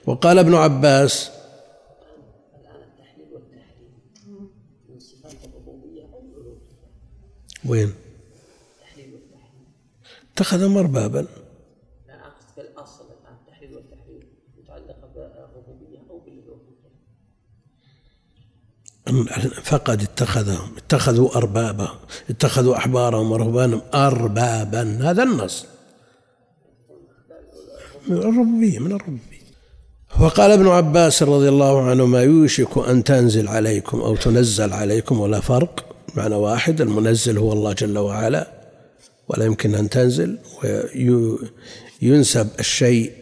وقال 0.07 0.39
ابن 0.39 0.55
عباس 0.55 1.31
وين؟ 7.67 7.93
اتخذ 10.35 10.77
اربابا 10.77 11.27
لا 12.09 12.27
أقصد 12.27 12.57
بالاصل 12.57 13.05
الان 13.05 13.35
التحليل 13.41 13.75
والتحريم 13.75 14.23
متعلقة 14.59 15.07
بالربوبية 15.15 15.99
أو 16.11 16.19
بالالوهيه 16.19 16.73
فقد 19.65 20.03
اتخذهم 20.03 20.77
اتخذوا 20.77 21.37
أربابا 21.37 21.89
اتخذوا 22.31 22.77
أحبارهم 22.77 23.33
ورهبانهم 23.33 23.81
أربابا. 23.95 24.99
هذا 25.03 25.23
النص. 25.23 25.67
من 28.09 28.17
الربوبية 28.17 28.79
من 28.79 28.93
الربوبية. 28.93 29.43
وقال 30.21 30.51
ابن 30.51 30.69
عباس 30.69 31.23
رضي 31.23 31.49
الله 31.49 31.83
عنه 31.83 32.07
ما 32.07 32.23
يوشك 32.23 32.79
أن 32.79 33.05
تنزل 33.05 33.49
عليكم 33.49 34.01
أو 34.01 34.17
تنزل 34.17 34.73
عليكم 34.73 35.21
ولا 35.21 35.41
فرق. 35.41 35.97
معنى 36.15 36.35
واحد 36.35 36.81
المنزل 36.81 37.39
هو 37.39 37.53
الله 37.53 37.73
جل 37.73 37.99
وعلا 37.99 38.53
ولا 39.29 39.45
يمكن 39.45 39.75
أن 39.75 39.91
تنزل. 39.91 40.39
وينسب 42.03 42.49
الشيء 42.59 43.13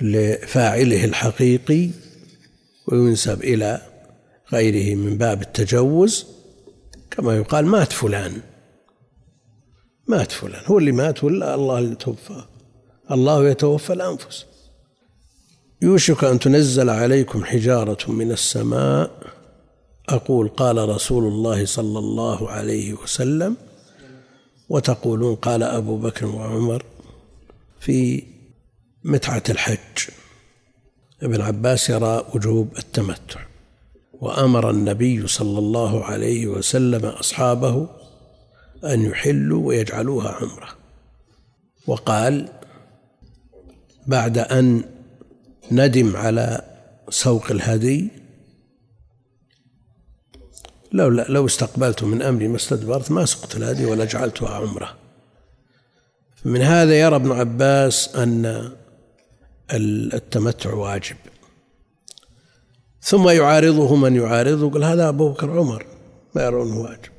لفاعله 0.00 1.04
الحقيقي 1.04 1.90
وينسب 2.86 3.44
إلى 3.44 3.82
غيره 4.52 4.94
من 4.94 5.18
باب 5.18 5.42
التجوز 5.42 6.26
كما 7.10 7.36
يقال 7.36 7.66
مات 7.66 7.92
فلان. 7.92 8.40
مات 10.08 10.32
فلان. 10.32 10.62
هو 10.66 10.78
اللي 10.78 10.92
مات 10.92 11.24
ولا 11.24 11.54
الله 11.54 11.78
اللي 11.78 11.94
توفى؟ 11.94 12.44
الله 13.10 13.48
يتوفى 13.48 13.92
الأنفس. 13.92 14.46
يوشك 15.82 16.24
أن 16.24 16.38
تنزل 16.38 16.90
عليكم 16.90 17.44
حجارة 17.44 18.10
من 18.10 18.32
السماء. 18.32 19.10
أقول 20.08 20.48
قال 20.48 20.88
رسول 20.88 21.24
الله 21.24 21.66
صلى 21.66 21.98
الله 21.98 22.50
عليه 22.50 22.94
وسلم 22.94 23.56
وتقولون 24.68 25.34
قال 25.34 25.62
أبو 25.62 25.96
بكر 25.96 26.26
وعمر 26.26 26.84
في 27.80 28.22
متعة 29.04 29.42
الحج. 29.48 30.10
ابن 31.22 31.40
عباس 31.40 31.90
يرى 31.90 32.26
وجوب 32.34 32.76
التمتع. 32.78 33.40
وأمر 34.20 34.70
النبي 34.70 35.26
صلى 35.26 35.58
الله 35.58 36.04
عليه 36.04 36.46
وسلم 36.46 37.06
أصحابه 37.06 37.88
أن 38.84 39.02
يحلوا 39.02 39.68
ويجعلوها 39.68 40.28
عمرة. 40.28 40.68
وقال 41.86 42.48
بعد 44.06 44.38
أن 44.38 44.84
ندم 45.72 46.16
على 46.16 46.62
سوق 47.10 47.50
الهدي 47.50 48.08
لو 50.92 51.08
لو 51.08 51.46
استقبلت 51.46 52.04
من 52.04 52.22
أمري 52.22 52.48
ما 52.48 52.56
استدبرت 52.56 53.10
ما 53.10 53.24
سقت 53.24 53.56
الهدي 53.56 53.84
ولا 53.84 54.04
جعلتها 54.04 54.54
عمرة. 54.54 54.96
من 56.44 56.62
هذا 56.62 57.00
يرى 57.00 57.16
ابن 57.16 57.32
عباس 57.32 58.16
أن 58.16 58.72
التمتع 59.72 60.74
واجب. 60.74 61.16
ثم 63.06 63.28
يعارضه 63.28 63.96
من 63.96 64.16
يعارضه 64.16 64.68
يقول 64.68 64.84
هذا 64.84 65.08
أبو 65.08 65.28
بكر 65.28 65.50
عمر 65.50 65.86
ما 66.34 66.42
يرونه 66.42 66.80
واجب 66.80 67.12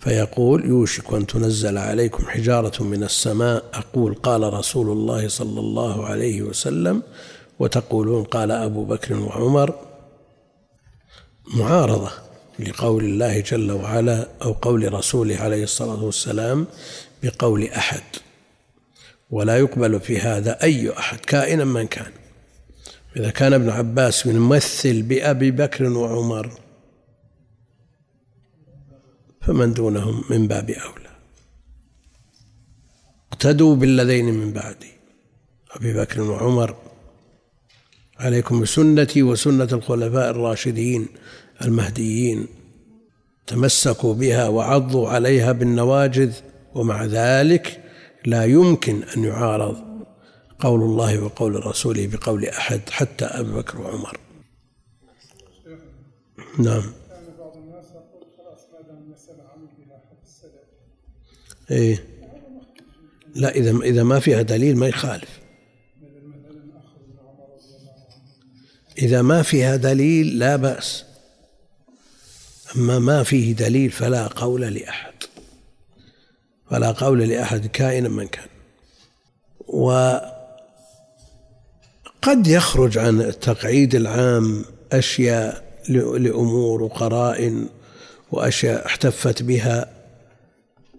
فيقول 0.00 0.64
يوشك 0.64 1.12
أن 1.12 1.26
تنزل 1.26 1.78
عليكم 1.78 2.26
حجارة 2.26 2.82
من 2.82 3.02
السماء 3.02 3.64
أقول 3.74 4.14
قال 4.14 4.52
رسول 4.52 4.88
الله 4.90 5.28
صلى 5.28 5.60
الله 5.60 6.06
عليه 6.06 6.42
وسلم 6.42 7.02
وتقولون 7.58 8.24
قال 8.24 8.50
أبو 8.50 8.84
بكر 8.84 9.20
وعمر. 9.20 9.74
معارضة 11.54 12.10
لقول 12.58 13.04
الله 13.04 13.40
جل 13.40 13.72
وعلا 13.72 14.28
أو 14.42 14.52
قول 14.52 14.92
رسوله 14.92 15.36
عليه 15.36 15.62
الصلاة 15.64 16.04
والسلام 16.04 16.66
بقول 17.22 17.64
أحد. 17.64 18.02
ولا 19.30 19.58
يقبل 19.58 20.00
في 20.00 20.18
هذا 20.18 20.62
أي 20.62 20.98
أحد 20.98 21.18
كائنا 21.18 21.64
من 21.64 21.86
كان. 21.86 22.12
إذا 23.16 23.30
كان 23.30 23.52
ابن 23.52 23.70
عباس 23.70 24.26
يمثل 24.26 25.02
بأبي 25.02 25.50
بكر 25.50 25.84
وعمر 25.84 26.50
فمن 29.40 29.72
دونهم 29.72 30.24
من 30.30 30.48
باب 30.48 30.70
أولى. 30.70 31.10
اقتدوا 33.32 33.76
بالذين 33.76 34.34
من 34.34 34.52
بعدي 34.52 34.92
أبي 35.70 35.92
بكر 35.92 36.20
وعمر. 36.20 36.76
عليكم 38.18 38.60
بسنتي 38.60 39.22
وسنة 39.22 39.68
الخلفاء 39.72 40.30
الراشدين 40.30 41.08
المهديين. 41.64 42.46
تمسكوا 43.46 44.14
بها 44.14 44.48
وعضوا 44.48 45.08
عليها 45.08 45.52
بالنواجذ 45.52 46.32
ومع 46.74 47.04
ذلك 47.04 47.79
لا 48.26 48.44
يمكن 48.44 49.02
أن 49.02 49.24
يعارض 49.24 49.90
قول 50.58 50.82
الله 50.82 51.22
وقول 51.22 51.66
رسوله 51.66 52.06
بقول 52.06 52.44
أحد 52.44 52.80
حتى 52.90 53.24
أبي 53.24 53.52
بكر 53.52 53.80
وعمر. 53.80 54.18
نعم. 56.58 56.92
إيه. 61.70 62.04
لا 63.34 63.54
إذا 63.54 63.70
إذا 63.70 64.02
ما 64.02 64.20
فيها 64.20 64.42
دليل 64.42 64.76
ما 64.76 64.88
يخالف. 64.88 65.40
إذا 68.98 69.22
ما 69.22 69.42
فيها 69.42 69.76
دليل 69.76 70.38
لا 70.38 70.56
بأس. 70.56 71.04
أما 72.76 72.98
ما 72.98 73.22
فيه 73.22 73.52
دليل 73.52 73.90
فلا 73.90 74.26
قول 74.26 74.60
لأحد. 74.60 75.09
فلا 76.70 76.92
قول 76.92 77.18
لأحد 77.18 77.66
كائنا 77.66 78.08
من 78.08 78.26
كان. 78.26 78.46
وقد 79.68 80.26
يخرج 82.46 82.98
عن 82.98 83.20
التقعيد 83.20 83.94
العام 83.94 84.64
أشياء 84.92 85.64
لأمور 85.88 86.82
وقرائن 86.82 87.66
وأشياء 88.32 88.86
احتفت 88.86 89.42
بها 89.42 89.90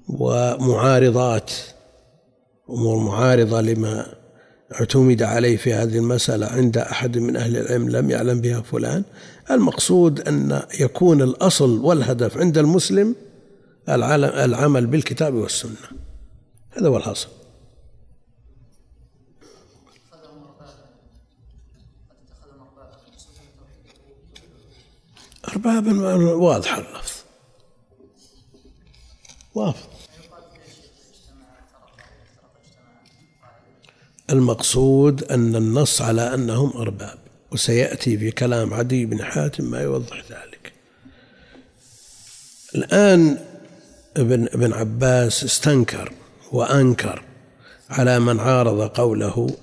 ومعارضات 0.09 1.51
أمور 2.69 2.97
معارضة 2.97 3.61
لما 3.61 4.13
اعتمد 4.73 5.23
عليه 5.23 5.57
في 5.57 5.73
هذه 5.73 5.97
المسألة 5.97 6.45
عند 6.45 6.77
أحد 6.77 7.17
من 7.17 7.35
أهل 7.35 7.57
العلم 7.57 7.89
لم 7.89 8.09
يعلم 8.09 8.41
بها 8.41 8.61
فلان. 8.61 9.03
المقصود 9.51 10.19
أن 10.19 10.61
يكون 10.79 11.21
الأصل 11.21 11.79
والهدف 11.79 12.37
عند 12.37 12.57
المسلم 12.57 13.15
العمل 13.89 14.85
بالكتاب 14.85 15.33
والسنة. 15.33 15.77
هذا 16.69 16.87
هو 16.87 16.97
الحاصل. 16.97 17.29
أربابا 25.47 26.15
واضح 26.33 26.73
اللفظ. 26.73 27.11
واضح. 29.55 29.87
المقصود 34.29 35.23
أن 35.23 35.55
النص 35.55 36.01
على 36.01 36.33
أنهم 36.33 36.77
أرباب 36.77 37.19
وسيأتي 37.51 38.17
في 38.17 38.31
كلام 38.31 38.73
عدي 38.73 39.05
بن 39.05 39.23
حاتم 39.23 39.63
ما 39.63 39.81
يوضح 39.81 40.23
ذلك. 40.29 40.73
الآن 42.75 43.50
ابن 44.17 44.45
ابن 44.45 44.73
عباس 44.73 45.43
استنكر 45.43 46.11
وأنكر 46.51 47.23
على 47.89 48.19
من 48.19 48.39
عارض 48.39 48.81
قوله 48.81 49.55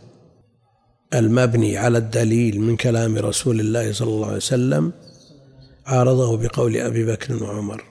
المبني 1.14 1.76
على 1.76 1.98
الدليل 1.98 2.60
من 2.60 2.76
كلام 2.76 3.16
رسول 3.16 3.60
الله 3.60 3.92
صلى 3.92 4.08
الله 4.08 4.26
عليه 4.26 4.36
وسلم 4.36 4.92
عارضه 5.86 6.36
بقول 6.36 6.76
أبي 6.76 7.04
بكر 7.04 7.42
وعمر. 7.44 7.84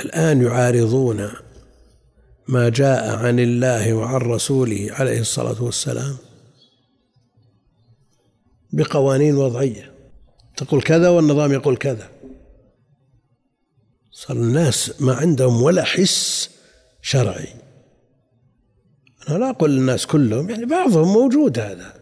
الآن 0.00 0.42
يعارضون 0.42 1.30
ما 2.48 2.68
جاء 2.68 3.16
عن 3.16 3.38
الله 3.38 3.94
وعن 3.94 4.20
رسوله 4.20 4.88
عليه 4.90 5.20
الصلاة 5.20 5.62
والسلام 5.62 6.16
بقوانين 8.72 9.36
وضعية. 9.36 9.92
تقول 10.56 10.82
كذا 10.82 11.08
والنظام 11.08 11.52
يقول 11.52 11.76
كذا. 11.76 12.10
صار 14.20 14.36
الناس 14.36 15.00
ما 15.00 15.14
عندهم 15.14 15.62
ولا 15.62 15.84
حس 15.84 16.50
شرعي. 17.02 17.48
أنا 19.28 19.38
لا 19.38 19.50
أقول 19.50 19.70
للناس 19.70 20.06
كلهم 20.06 20.50
يعني 20.50 20.64
بعضهم 20.64 21.12
موجود 21.12 21.58
هذا. 21.58 21.94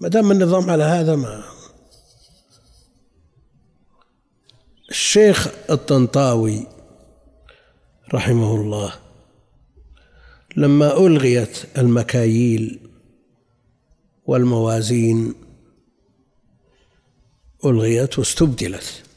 ما 0.00 0.08
دام 0.08 0.30
النظام 0.30 0.70
على 0.70 0.84
هذا 0.84 1.16
ما. 1.16 1.44
الشيخ 4.90 5.48
الطنطاوي 5.70 6.66
رحمه 8.14 8.54
الله 8.54 8.94
لما 10.56 11.06
ألغيت 11.06 11.78
المكاييل 11.78 12.90
والموازين 14.26 15.34
ألغيت 17.64 18.18
واستبدلت. 18.18 19.07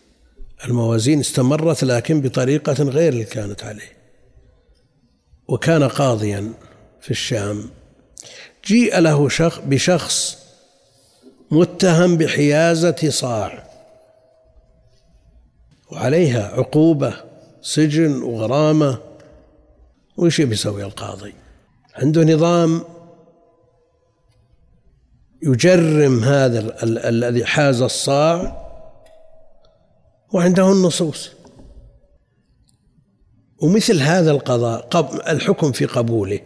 الموازين 0.66 1.20
استمرت 1.20 1.84
لكن 1.84 2.22
بطريقة 2.22 2.84
غير 2.84 3.14
اللي 3.14 3.24
كانت 3.24 3.64
عليه. 3.64 3.98
وكان 5.48 5.84
قاضيا 5.84 6.54
في 7.02 7.12
الشام. 7.12 7.70
جيء 8.66 9.00
له 9.00 9.30
شخص 9.30 9.60
بشخص 9.66 10.38
متهم 11.52 12.18
بحيازة 12.18 13.10
صاع. 13.10 13.68
وعليها 15.92 16.48
عقوبة 16.48 17.14
سجن 17.62 18.24
وغرامة. 18.24 18.98
وش 20.18 20.42
بيسوي 20.42 20.84
القاضي؟ 20.84 21.34
عنده 21.96 22.24
نظام 22.24 22.84
يجرم 25.44 26.24
هذا 26.24 26.84
الذي 26.84 27.46
حاز 27.46 27.82
الصاع. 27.82 28.71
وعنده 30.34 30.72
النصوص. 30.72 31.30
ومثل 33.62 34.00
هذا 34.00 34.32
القضاء 34.32 35.32
الحكم 35.32 35.72
في 35.72 35.86
قبوله 35.86 36.40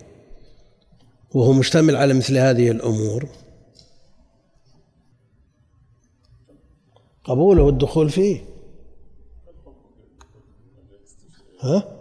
وهو 1.31 1.53
مشتمل 1.53 1.95
على 1.95 2.13
مثل 2.13 2.37
هذه 2.37 2.71
الأمور. 2.71 3.29
قبوله 7.23 7.63
والدخول 7.63 8.09
فيه. 8.09 8.45
ها؟ 11.59 11.95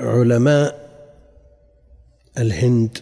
العلماء 0.00 0.88
الهند 2.38 2.98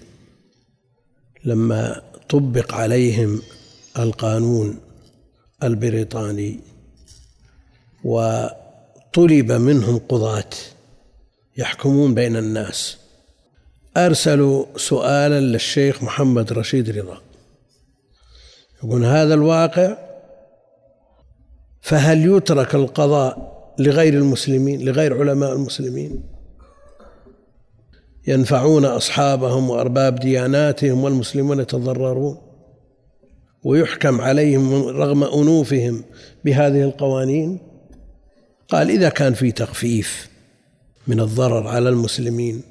لما 1.44 2.02
طبق 2.28 2.74
عليهم 2.74 3.42
القانون 3.98 4.85
البريطاني 5.62 6.60
وطلب 8.04 9.52
منهم 9.52 9.98
قضاة 10.08 10.50
يحكمون 11.56 12.14
بين 12.14 12.36
الناس. 12.36 12.98
أرسلوا 13.96 14.64
سؤالا 14.76 15.40
للشيخ 15.40 16.02
محمد 16.02 16.52
رشيد 16.52 16.90
رضا. 16.90 17.20
يقول 18.84 19.04
هذا 19.04 19.34
الواقع 19.34 19.96
فهل 21.80 22.36
يترك 22.36 22.74
القضاء 22.74 23.56
لغير 23.78 24.14
المسلمين 24.14 24.80
لغير 24.84 25.20
علماء 25.20 25.52
المسلمين؟ 25.52 26.22
ينفعون 28.26 28.84
أصحابهم 28.84 29.70
وأرباب 29.70 30.14
دياناتهم 30.18 31.04
والمسلمون 31.04 31.60
يتضررون؟ 31.60 32.45
ويحكم 33.66 34.20
عليهم 34.20 34.74
رغم 34.88 35.24
أنوفهم 35.24 36.04
بهذه 36.44 36.82
القوانين؟ 36.82 37.58
قال 38.68 38.90
إذا 38.90 39.08
كان 39.08 39.34
في 39.34 39.52
تخفيف 39.52 40.28
من 41.06 41.20
الضرر 41.20 41.68
على 41.68 41.88
المسلمين 41.88 42.62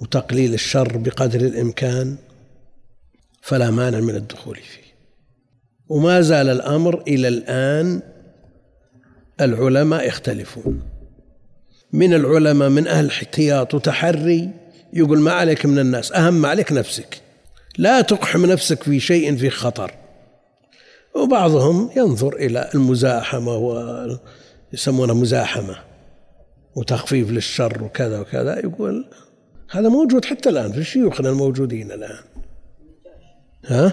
وتقليل 0.00 0.54
الشر 0.54 0.96
بقدر 0.96 1.40
الإمكان 1.40 2.16
فلا 3.42 3.70
مانع 3.70 4.00
من 4.00 4.14
الدخول 4.14 4.56
فيه. 4.56 4.94
وما 5.88 6.20
زال 6.20 6.48
الأمر 6.48 7.02
إلى 7.08 7.28
الآن 7.28 8.02
العلماء 9.40 10.08
يختلفون. 10.08 10.82
من 11.92 12.14
العلماء 12.14 12.68
من 12.68 12.86
أهل 12.86 13.06
احتياط 13.06 13.74
وتحري 13.74 14.50
يقول 14.92 15.18
ما 15.18 15.32
عليك 15.32 15.66
من 15.66 15.78
الناس 15.78 16.12
أهم 16.12 16.34
ما 16.34 16.48
عليك 16.48 16.72
نفسك. 16.72 17.27
لا 17.78 18.00
تقحم 18.00 18.46
نفسك 18.46 18.82
في 18.82 19.00
شيء 19.00 19.36
في 19.36 19.50
خطر. 19.50 19.94
وبعضهم 21.14 21.90
ينظر 21.96 22.36
إلى 22.36 22.70
المزاحمة 22.74 23.56
ويسمونها 24.72 25.14
مزاحمة 25.14 25.78
وتخفيف 26.76 27.30
للشر 27.30 27.84
وكذا 27.84 28.20
وكذا 28.20 28.58
يقول 28.58 29.04
هذا 29.70 29.88
موجود 29.88 30.24
حتى 30.24 30.48
الآن 30.48 30.72
في 30.72 30.84
شيوخنا 30.84 31.28
الموجودين 31.28 31.92
الآن. 31.92 32.24
ها؟ 33.64 33.92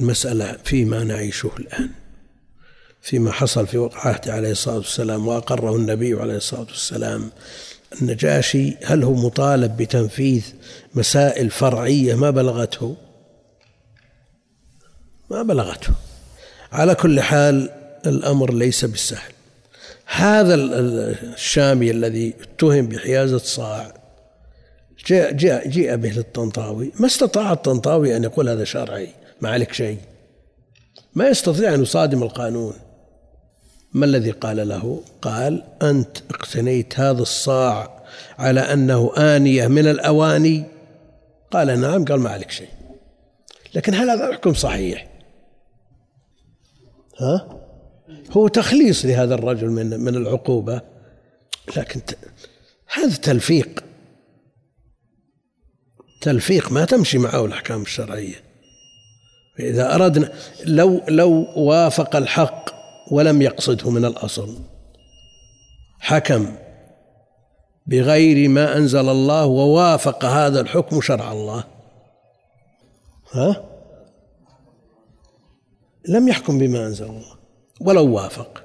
المسألة 0.00 0.52
فيما 0.52 1.04
نعيشه 1.04 1.50
الآن. 1.58 2.05
فيما 3.06 3.32
حصل 3.32 3.66
في 3.66 3.90
عهده 3.94 4.32
عليه 4.32 4.50
الصلاة 4.50 4.76
والسلام 4.76 5.28
وأقره 5.28 5.76
النبي 5.76 6.14
عليه 6.14 6.36
الصلاة 6.36 6.60
والسلام. 6.60 7.30
النجاشي 8.02 8.76
هل 8.84 9.04
هو 9.04 9.14
مطالب 9.14 9.76
بتنفيذ 9.76 10.42
مسائل 10.94 11.50
فرعية؟ 11.50 12.14
ما 12.14 12.30
بلغته. 12.30 12.96
ما 15.30 15.42
بلغته. 15.42 15.90
على 16.72 16.94
كل 16.94 17.20
حال 17.20 17.70
الأمر 18.06 18.54
ليس 18.54 18.84
بالسهل. 18.84 19.32
هذا 20.06 20.54
الشامي 20.54 21.90
الذي 21.90 22.34
اتهم 22.40 22.86
بحيازة 22.86 23.38
صاع 23.38 23.94
جاء 25.06 25.32
جاء 25.32 25.68
جيء 25.68 25.96
به 25.96 26.10
للطنطاوي. 26.10 26.92
ما 27.00 27.06
استطاع 27.06 27.52
الطنطاوي 27.52 28.16
أن 28.16 28.24
يقول 28.24 28.48
هذا 28.48 28.64
شرعي؟ 28.64 29.08
ما 29.40 29.50
عليك 29.50 29.72
شيء. 29.72 29.98
ما 31.14 31.28
يستطيع 31.28 31.74
أن 31.74 31.82
يصادم 31.82 32.22
القانون. 32.22 32.85
ما 33.92 34.06
الذي 34.06 34.30
قال 34.30 34.68
له؟ 34.68 35.02
قال 35.22 35.62
أنت 35.82 36.18
اقتنيت 36.30 37.00
هذا 37.00 37.22
الصاع 37.22 38.04
على 38.38 38.60
أنه 38.60 39.12
آنية 39.16 39.66
من 39.66 39.88
الأواني؟ 39.88 40.64
قال 41.50 41.80
نعم 41.80 42.04
قال 42.04 42.20
ما 42.20 42.30
عليك 42.30 42.50
شيء. 42.50 42.68
لكن 43.74 43.94
هل 43.94 44.10
هذا 44.10 44.32
حكم 44.32 44.54
صحيح؟ 44.54 45.08
ها؟ 47.20 47.60
هو 48.30 48.48
تخليص 48.48 49.04
لهذا 49.04 49.34
الرجل 49.34 49.70
من 49.70 50.00
من 50.00 50.16
العقوبة. 50.16 50.80
لكن 51.76 52.00
هذا 52.94 53.16
تلفيق. 53.16 53.84
تلفيق 56.20 56.72
ما 56.72 56.84
تمشي 56.84 57.18
معه 57.18 57.44
الأحكام 57.44 57.82
الشرعية. 57.82 58.42
إذا 59.60 59.94
أردنا 59.94 60.32
لو 60.64 61.02
لو 61.08 61.46
وافق 61.56 62.16
الحق 62.16 62.75
ولم 63.10 63.42
يقصده 63.42 63.90
من 63.90 64.04
الأصل. 64.04 64.58
حكم 65.98 66.56
بغير 67.86 68.48
ما 68.48 68.76
أنزل 68.76 69.08
الله 69.08 69.46
ووافق 69.46 70.24
هذا 70.24 70.60
الحكم 70.60 71.00
شرع 71.00 71.32
الله. 71.32 71.64
ها؟ 73.32 73.64
لم 76.08 76.28
يحكم 76.28 76.58
بما 76.58 76.86
أنزل 76.86 77.06
الله 77.06 77.36
ولو 77.80 78.14
وافق. 78.14 78.64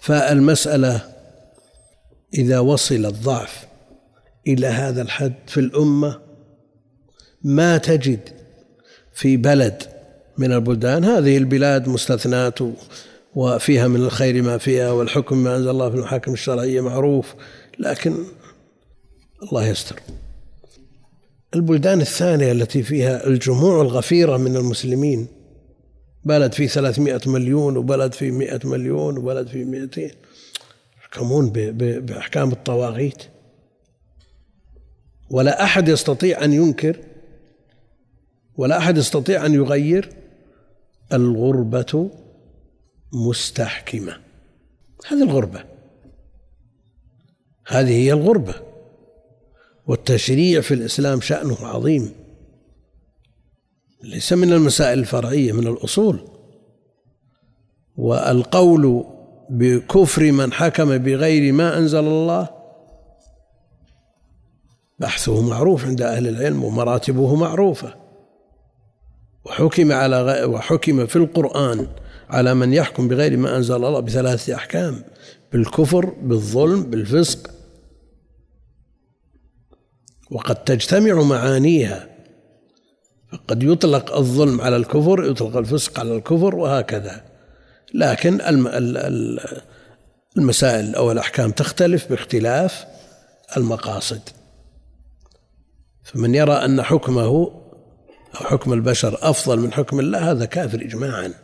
فالمسألة 0.00 1.00
إذا 2.34 2.58
وصل 2.58 3.06
الضعف 3.06 3.66
إلى 4.46 4.66
هذا 4.66 5.02
الحد 5.02 5.34
في 5.46 5.60
الأمة 5.60 6.18
ما 7.42 7.78
تجد 7.78 8.28
في 9.12 9.36
بلد 9.36 9.82
من 10.38 10.52
البلدان 10.52 11.04
هذه 11.04 11.36
البلاد 11.36 11.88
مستثنات 11.88 12.58
وفيها 13.34 13.88
من 13.88 14.00
الخير 14.00 14.42
ما 14.42 14.58
فيها 14.58 14.90
والحكم 14.90 15.38
ما 15.38 15.56
أنزل 15.56 15.70
الله 15.70 15.90
في 15.90 15.96
المحاكم 15.96 16.32
الشرعية 16.32 16.80
معروف 16.80 17.34
لكن 17.78 18.14
الله 19.42 19.66
يستر. 19.66 20.00
البلدان 21.54 22.00
الثانية 22.00 22.52
التي 22.52 22.82
فيها 22.82 23.26
الجموع 23.26 23.82
الغفيرة 23.82 24.36
من 24.36 24.56
المسلمين 24.56 25.26
بلد 26.24 26.52
فيه 26.52 26.66
300 26.66 27.20
مليون 27.26 27.76
وبلد 27.76 28.14
فيه 28.14 28.30
100 28.30 28.60
مليون 28.64 29.18
وبلد 29.18 29.46
فيه 29.46 29.64
200 29.64 30.10
يحكمون 30.98 31.50
بأحكام 32.00 32.52
الطواغيت. 32.52 33.22
ولا 35.30 35.64
أحد 35.64 35.88
يستطيع 35.88 36.44
أن 36.44 36.52
ينكر 36.52 36.96
ولا 38.56 38.78
أحد 38.78 38.98
يستطيع 38.98 39.46
أن 39.46 39.54
يغير 39.54 40.08
الغربة 41.12 42.10
مستحكمة. 43.12 44.16
هذه 45.06 45.22
الغربة. 45.22 45.64
هذه 47.66 47.92
هي 47.92 48.12
الغربة. 48.12 48.54
والتشريع 49.86 50.60
في 50.60 50.74
الإسلام 50.74 51.20
شأنه 51.20 51.56
عظيم. 51.60 52.14
ليس 54.02 54.32
من 54.32 54.52
المسائل 54.52 54.98
الفرعية 54.98 55.52
من 55.52 55.66
الأصول. 55.66 56.28
والقول 57.96 59.04
بكفر 59.50 60.32
من 60.32 60.52
حكم 60.52 60.98
بغير 60.98 61.52
ما 61.52 61.78
أنزل 61.78 61.98
الله 61.98 62.48
بحثه 64.98 65.48
معروف 65.48 65.84
عند 65.84 66.02
أهل 66.02 66.28
العلم 66.28 66.64
ومراتبه 66.64 67.34
معروفة. 67.34 67.94
وحكم 69.44 69.92
على 69.92 70.44
وحكم 70.44 71.06
في 71.06 71.16
القرآن. 71.16 71.88
على 72.32 72.54
من 72.54 72.72
يحكم 72.72 73.08
بغير 73.08 73.36
ما 73.36 73.56
أنزل 73.56 73.74
الله 73.74 74.00
بثلاثة 74.00 74.54
أحكام 74.54 75.04
بالكفر 75.52 76.04
بالظلم 76.04 76.82
بالفسق. 76.82 77.50
وقد 80.30 80.64
تجتمع 80.64 81.22
معانيها. 81.22 82.08
فقد 83.32 83.62
يطلق 83.62 84.16
الظلم 84.16 84.60
على 84.60 84.76
الكفر 84.76 85.24
يطلق 85.24 85.56
الفسق 85.56 86.00
على 86.00 86.16
الكفر 86.16 86.54
وهكذا. 86.54 87.24
لكن 87.94 88.40
المسائل 90.36 90.94
أو 90.94 91.12
الأحكام 91.12 91.50
تختلف 91.50 92.08
باختلاف 92.08 92.84
المقاصد. 93.56 94.20
فمن 96.04 96.34
يرى 96.34 96.52
أن 96.52 96.82
حكمه 96.82 97.26
أو 97.26 97.62
حكم 98.34 98.72
البشر 98.72 99.18
أفضل 99.22 99.60
من 99.60 99.72
حكم 99.72 100.00
الله 100.00 100.30
هذا 100.30 100.44
كافر 100.44 100.80
إجماعا. 100.80 101.34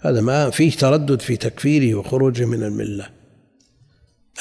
هذا 0.00 0.20
ما 0.20 0.50
فيه 0.50 0.70
تردد 0.70 1.20
في 1.20 1.36
تكفيره 1.36 1.94
وخروجه 1.94 2.44
من 2.44 2.62
الملة. 2.62 3.08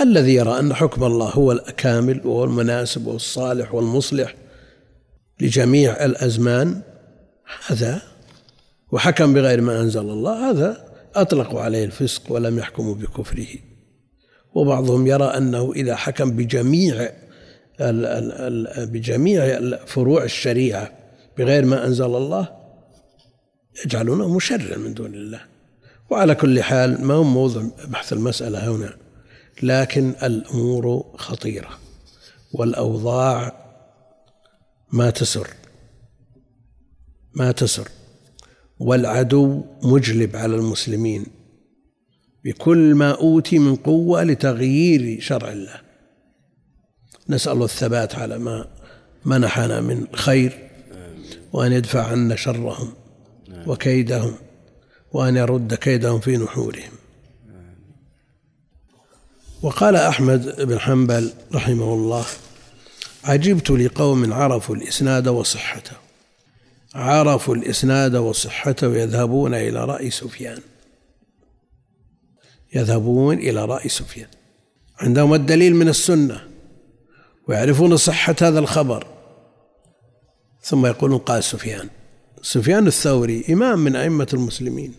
الذي 0.02 0.34
يرى 0.34 0.60
أن 0.60 0.74
حكم 0.74 1.04
الله 1.04 1.30
هو 1.30 1.52
الكامل 1.52 2.22
وهو 2.26 2.44
المناسب 2.44 3.08
والصالح 3.08 3.74
والمصلح 3.74 4.36
لجميع 5.42 6.06
الأزمان 6.06 6.82
هذا 7.68 8.02
وحكم 8.92 9.34
بغير 9.34 9.62
ما 9.62 9.82
أنزل 9.82 10.02
الله 10.02 10.50
هذا 10.50 10.86
اطلقوا 11.16 11.62
عليه 11.62 11.86
الفسق 11.86 12.32
ولم 12.32 12.60
يحكموا 12.60 12.96
بكفره. 12.96 13.48
وبعضهم 14.54 15.08
يرى 15.08 15.26
أنه 15.26 15.74
إذا 15.76 15.96
حكم 15.96 16.32
بجميع 16.32 17.10
بجميع 18.78 19.60
فروع 19.86 20.24
الشريعة 20.24 20.92
بغير 21.38 21.66
ما 21.66 21.86
أنزل 21.86 22.06
الله 22.06 22.65
يجعلونه 23.86 24.36
مشرعا 24.36 24.78
من 24.78 24.94
دون 24.94 25.14
الله. 25.14 25.42
وعلى 26.10 26.36
كل 26.36 26.64
حال 26.64 27.04
ما 27.04 27.14
هو 27.14 27.24
موضوع 27.24 27.72
بحث 27.88 28.14
المسألة 28.14 28.72
هنا 28.72 28.98
لكن 29.64 30.10
الأمور 30.24 31.14
خطيرة 31.18 31.70
والأوضاع 32.54 33.66
ما 34.92 35.10
تسر 35.10 35.48
ما 37.34 37.52
تسر. 37.52 37.88
والعدو 38.80 39.64
مجلب 39.84 40.36
على 40.36 40.56
المسلمين 40.56 41.26
بكل 42.44 42.96
ما 42.96 43.12
أوتي 43.12 43.60
من 43.60 43.76
قوة 43.76 44.24
لتغيير 44.24 45.22
شرع 45.22 45.52
الله. 45.52 45.82
نسأل 47.30 47.52
الله 47.52 47.66
الثبات 47.66 48.16
على 48.16 48.38
ما 48.38 48.68
منحنا 49.26 49.82
من 49.82 50.08
خير 50.14 50.70
وأن 51.54 51.72
يدفع 51.72 52.08
عنا 52.08 52.36
شرهم. 52.36 52.94
وكيدهم 53.68 54.36
وأن 55.12 55.36
يرد 55.36 55.74
كيدهم 55.74 56.20
في 56.20 56.38
نحورهم. 56.38 56.92
وقال 59.62 59.96
أحمد 59.96 60.62
بن 60.62 60.80
حنبل 60.80 61.34
رحمه 61.54 61.94
الله 61.94 62.26
عجبت 63.24 63.72
لقوم 63.72 64.34
عرفوا 64.34 64.76
الإسناد 64.76 65.28
وصحته. 65.28 65.96
عرفوا 66.96 67.56
الإسناد 67.56 68.16
وصحته 68.16 68.98
يذهبون 68.98 69.54
إلى 69.54 69.86
رأي 69.86 70.12
سفيان. 70.12 70.60
يذهبون 72.76 73.38
إلى 73.38 73.66
رأي 73.66 73.90
سفيان. 73.90 74.28
عندهم 75.00 75.34
الدليل 75.34 75.76
من 75.76 75.88
السنة 75.88 76.48
ويعرفون 77.48 77.98
صحة 77.98 78.36
هذا 78.42 78.60
الخبر. 78.60 79.08
ثم 80.62 80.86
يقولون 80.86 81.20
قال 81.20 81.44
سفيان 81.44 81.90
سفيان 82.46 82.88
الثوري 82.88 83.46
إمام 83.50 83.80
من 83.80 83.96
أئمة 83.96 84.28
المسلمين 84.34 84.94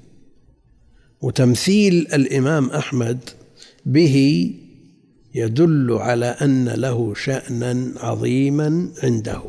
وتمثيل 1.20 1.94
الإمام 1.94 2.70
أحمد 2.70 3.30
به 3.87 4.50
يدل 5.35 5.92
على 5.92 6.26
أن 6.26 6.68
له 6.68 7.14
شأنا 7.14 7.92
عظيما 7.96 8.88
عنده 9.02 9.42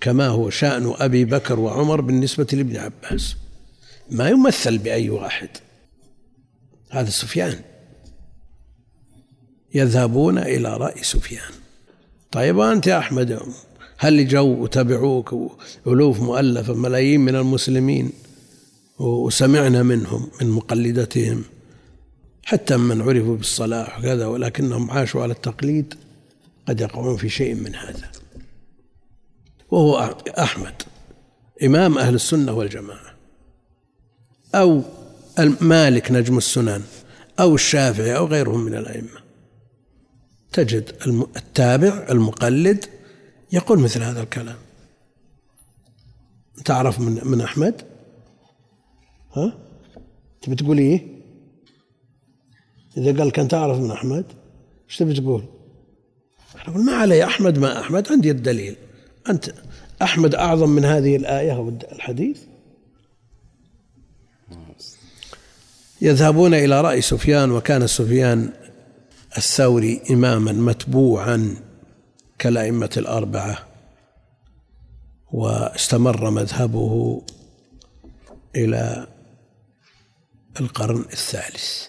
كما 0.00 0.26
هو 0.26 0.50
شأن 0.50 0.94
أبي 0.96 1.24
بكر 1.24 1.60
وعمر 1.60 2.00
بالنسبة 2.00 2.46
لابن 2.52 2.76
عباس. 2.76 3.36
ما 4.10 4.28
يمثل 4.28 4.78
بأي 4.78 5.10
واحد 5.10 5.48
هذا 6.90 7.10
سفيان. 7.10 7.60
يذهبون 9.74 10.38
إلى 10.38 10.76
رأي 10.76 11.02
سفيان. 11.02 11.52
طيب 12.30 12.56
وأنت 12.56 12.86
يا 12.86 12.98
أحمد 12.98 13.42
هل 14.02 14.28
جو 14.28 14.62
وتبعوك 14.62 15.34
ألوف 15.86 16.20
مؤلفة 16.20 16.74
ملايين 16.74 17.20
من 17.20 17.36
المسلمين 17.36 18.12
وسمعنا 18.98 19.82
منهم 19.82 20.30
من 20.40 20.48
مقلدتهم 20.50 21.44
حتى 22.44 22.76
من 22.76 23.02
عرفوا 23.02 23.36
بالصلاح 23.36 23.98
وكذا 23.98 24.26
ولكنهم 24.26 24.90
عاشوا 24.90 25.22
على 25.22 25.32
التقليد 25.32 25.94
قد 26.68 26.80
يقعون 26.80 27.16
في 27.16 27.28
شيء 27.28 27.54
من 27.54 27.74
هذا. 27.74 28.10
وهو 29.70 30.14
أحمد 30.38 30.82
إمام 31.64 31.98
أهل 31.98 32.14
السنة 32.14 32.52
والجماعة 32.52 33.14
أو 34.54 34.82
مالك 35.60 36.12
نجم 36.12 36.38
السنن 36.38 36.82
أو 37.40 37.54
الشافعي 37.54 38.16
أو 38.16 38.26
غيرهم 38.26 38.64
من 38.64 38.74
الأئمة. 38.74 39.22
تجد 40.52 40.92
التابع 41.36 42.06
المقلد 42.10 42.84
يقول 43.52 43.78
مثل 43.78 44.02
هذا 44.02 44.22
الكلام. 44.22 44.56
تعرف 46.64 47.00
من 47.00 47.20
من 47.24 47.40
أحمد؟ 47.40 47.82
ها؟ 49.32 49.58
تبي 50.42 50.54
تقول 50.54 50.78
إيه؟ 50.78 51.06
إذا 52.96 53.18
قال 53.18 53.32
كان 53.32 53.48
تعرف 53.48 53.78
من 53.78 53.90
أحمد 53.90 54.24
إيش 54.88 54.96
تبي 54.96 55.14
تقول؟ 55.14 55.44
ما 56.68 56.92
علي 56.92 57.24
أحمد 57.24 57.58
ما 57.58 57.80
أحمد 57.80 58.12
عندي 58.12 58.30
الدليل. 58.30 58.76
أنت 59.28 59.54
أحمد 60.02 60.34
أعظم 60.34 60.68
من 60.68 60.84
هذه 60.84 61.16
الآية 61.16 61.52
أو 61.56 61.68
الحديث؟ 61.68 62.40
يذهبون 66.00 66.54
إلى 66.54 66.80
رأي 66.80 67.00
سفيان 67.00 67.50
وكان 67.50 67.86
سفيان 67.86 68.52
الثوري 69.36 70.00
إماما 70.10 70.52
متبوعا. 70.52 71.56
كالأئمة 72.42 72.90
الأربعة 72.96 73.68
واستمر 75.32 76.30
مذهبه 76.30 77.22
إلى 78.56 79.06
القرن 80.60 81.00
الثالث. 81.00 81.86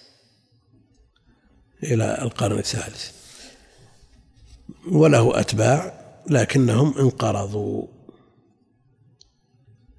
إلى 1.84 2.22
القرن 2.22 2.60
الثالث. 2.60 3.12
وله 4.92 5.40
أتباع 5.40 5.94
لكنهم 6.30 6.98
انقرضوا. 6.98 7.88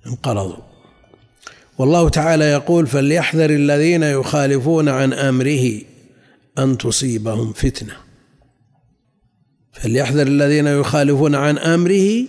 انقرضوا. 0.07 0.65
والله 1.79 2.09
تعالى 2.09 2.45
يقول 2.45 2.87
فليحذر 2.87 3.51
الذين 3.51 4.03
يخالفون 4.03 4.89
عن 4.89 5.13
أمره 5.13 5.81
أن 6.59 6.79
تصيبهم 6.79 7.53
فتنة. 7.53 8.04
فليحذر 9.75 10.27
الذين 10.27 10.67
يخالفون 10.67 11.35
عن 11.35 11.59
أمره 11.59 12.27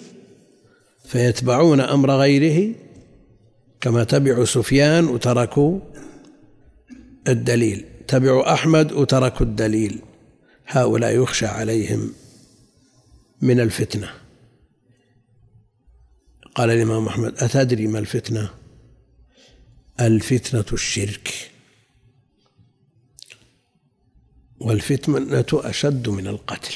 فيتبعون 1.06 1.80
أمر 1.80 2.12
غيره 2.12 2.76
كما 3.82 4.04
تبعوا 4.04 4.46
سفيان 4.46 5.06
وتركوا 5.06 5.80
الدليل. 7.28 7.86
تبعوا 8.08 8.54
أحمد 8.54 8.92
وتركوا 8.92 9.46
الدليل. 9.46 10.02
هؤلاء 10.68 11.16
يخشى 11.16 11.46
عليهم 11.46 12.14
من 13.42 13.60
الفتنة. 13.60 14.10
قال 16.56 16.70
الإمام 16.70 17.08
أحمد 17.08 17.44
أتدري 17.44 17.88
ما 17.88 18.00
الفتنة؟ 18.00 18.50
الفتنة 20.02 20.66
الشرك. 20.74 21.52
والفتنة 24.60 25.46
أشد 25.54 26.10
من 26.10 26.28
القتل. 26.28 26.76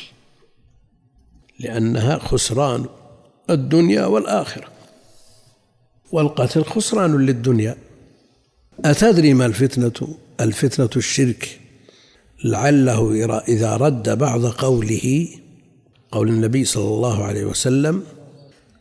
لأنها 1.60 2.18
خسران 2.18 2.86
الدنيا 3.50 4.06
والآخرة. 4.06 4.68
والقتل 6.12 6.64
خسران 6.64 7.26
للدنيا. 7.26 7.78
أتدري 8.86 9.34
ما 9.34 9.46
الفتنة؟ 9.46 10.18
الفتنة 10.42 10.90
الشرك. 10.96 11.60
لعله 12.44 13.38
إذا 13.48 13.76
رد 13.76 14.18
بعض 14.18 14.46
قوله 14.46 15.28
قول 16.12 16.30
النبي 16.30 16.66
صلى 16.66 16.88
الله 16.88 17.24
عليه 17.24 17.46
وسلم 17.46 18.04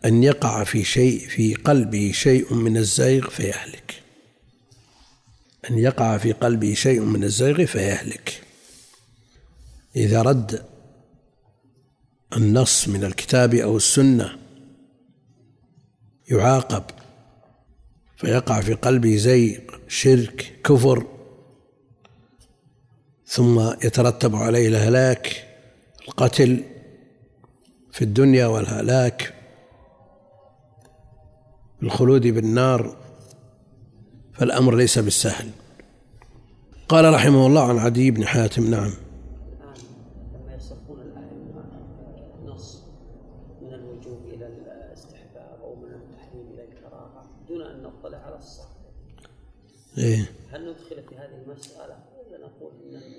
أن 0.04 0.22
يقع 0.22 0.64
في 0.64 0.84
شيء 0.84 1.28
في 1.28 1.54
قلبه 1.54 2.12
شيء 2.14 2.54
من 2.54 2.76
الزيغ 2.76 3.28
فيهلك. 3.30 4.02
أن 5.70 5.78
يقع 5.78 6.18
في 6.18 6.32
قلبه 6.32 6.74
شيء 6.74 7.00
من 7.00 7.24
الزيغ 7.24 7.66
فيهلك. 7.66 8.42
إذا 9.96 10.22
رد 10.22 10.64
النص 12.36 12.88
من 12.88 13.04
الكتاب 13.04 13.54
أو 13.54 13.76
السنة 13.76 14.38
يعاقب 16.30 16.84
فيقع 18.16 18.60
في 18.60 18.74
قلبه 18.74 19.16
زيغ 19.16 19.58
شرك 19.88 20.60
كفر 20.64 21.06
ثم 23.26 23.60
يترتب 23.84 24.36
عليه 24.36 24.68
الهلاك 24.68 25.48
القتل 26.08 26.64
في 27.92 28.02
الدنيا 28.02 28.46
والهلاك 28.46 29.34
الخلود 31.82 32.26
بالنار 32.26 32.96
فالأمر 34.32 34.76
ليس 34.76 34.98
بالسهل. 34.98 35.50
قال 36.88 37.14
رحمه 37.14 37.46
الله 37.46 37.68
عن 37.68 37.78
عدي 37.78 38.10
بن 38.10 38.26
حاتم 38.26 38.70
نعم 38.70 38.92
لما 40.34 40.54
يصرفون 40.56 41.00
الآية 41.00 41.34
نص 42.46 42.82
من 43.62 43.74
الوجوب 43.74 44.24
إلى 44.24 44.46
الاستحباب 44.46 45.58
أو 45.62 45.74
من 45.76 45.92
التحريم 45.94 46.46
إلى 46.54 46.64
الكراهة 46.64 47.24
دون 47.48 47.62
أن 47.62 47.82
نطلع 47.82 48.18
على 48.18 48.36
الصح 48.36 48.68
إيه. 49.98 50.30
هل 50.52 50.70
ندخل 50.70 51.02
في 51.08 51.14
هذه 51.14 51.42
المسألة؟ 51.46 51.96
ولا 52.30 52.46
نقول 52.46 52.72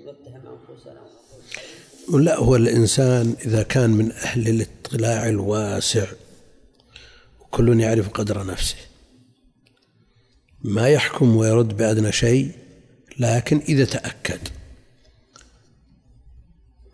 نتهم 0.06 0.42
أنفسنا. 0.46 1.00
ونقول 2.08 2.24
لا 2.24 2.36
هو 2.36 2.56
الإنسان 2.56 3.36
إذا 3.44 3.62
كان 3.62 3.90
من 3.90 4.12
أهل 4.12 4.48
الاطلاع 4.48 5.28
الواسع 5.28 6.06
وكل 7.40 7.80
يعرف 7.80 8.08
قدر 8.08 8.46
نفسه. 8.46 8.76
ما 10.64 10.88
يحكم 10.88 11.36
ويرد 11.36 11.76
بأدنى 11.76 12.12
شيء 12.12 12.52
لكن 13.18 13.58
إذا 13.58 13.84
تأكد. 13.84 14.48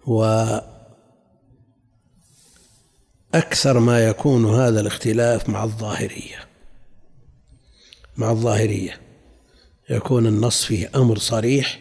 وأكثر 0.07 0.69
ما 3.79 4.07
يكون 4.07 4.47
هذا 4.47 4.81
الاختلاف 4.81 5.49
مع 5.49 5.65
الظاهرية. 5.65 6.47
مع 8.17 8.31
الظاهرية. 8.31 9.06
يكون 9.91 10.27
النص 10.27 10.65
فيه 10.65 10.91
أمر 10.95 11.19
صريح 11.19 11.81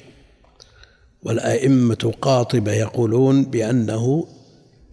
والأئمة 1.24 2.14
قاطبة 2.22 2.72
يقولون 2.72 3.46
بأنه 3.46 4.28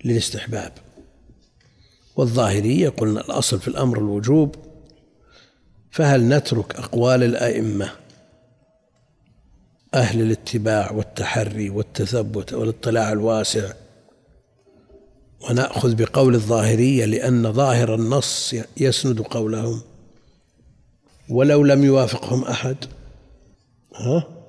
للاستحباب. 0.05 0.73
والظاهرية 2.17 2.89
قلنا 2.89 3.21
الأصل 3.21 3.61
في 3.61 3.69
الأمر 3.69 3.99
الوجوب 3.99 4.57
فهل 5.91 6.29
نترك 6.29 6.77
أقوال 6.77 7.23
الأئمة؟ 7.23 7.91
أهل 9.95 10.21
الاتباع 10.21 10.93
والتحري 10.93 11.71
والتثبت 11.71 12.53
والاطلاع 12.53 13.13
الواسع. 13.13 13.73
ونأخذ 15.41 15.95
بقول 15.95 16.35
الظاهرية 16.35 17.05
لأن 17.05 17.53
ظاهر 17.53 17.95
النص 17.95 18.55
يسند 18.77 19.21
قولهم 19.21 19.81
ولو 21.29 21.65
لم 21.65 21.85
يوافقهم 21.85 22.45
أحد. 22.45 22.77
ها؟ 23.95 24.43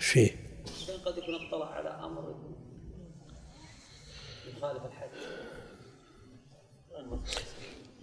فيه 0.00 0.30
قد 1.04 1.18
يكون 1.18 1.34
اطلع 1.34 1.70
على 1.70 1.88
أمر 1.88 2.34
يخالف 4.56 4.82
الحديث 4.86 5.22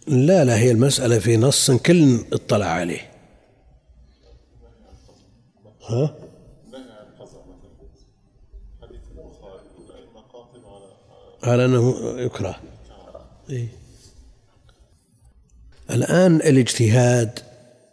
لا 0.08 0.46
لا 0.46 0.58
هي 0.58 0.72
المسألة 0.72 1.20
في 1.20 1.38
نص 1.38 1.72
كل 1.72 2.26
اطلع 2.34 2.66
عليه. 2.66 3.12
ها؟ 5.90 6.21
قال 11.44 11.60
أنه 11.60 11.96
يكره 12.20 12.60
إيه؟ 13.50 13.68
الآن 15.92 16.36
الاجتهاد 16.36 17.39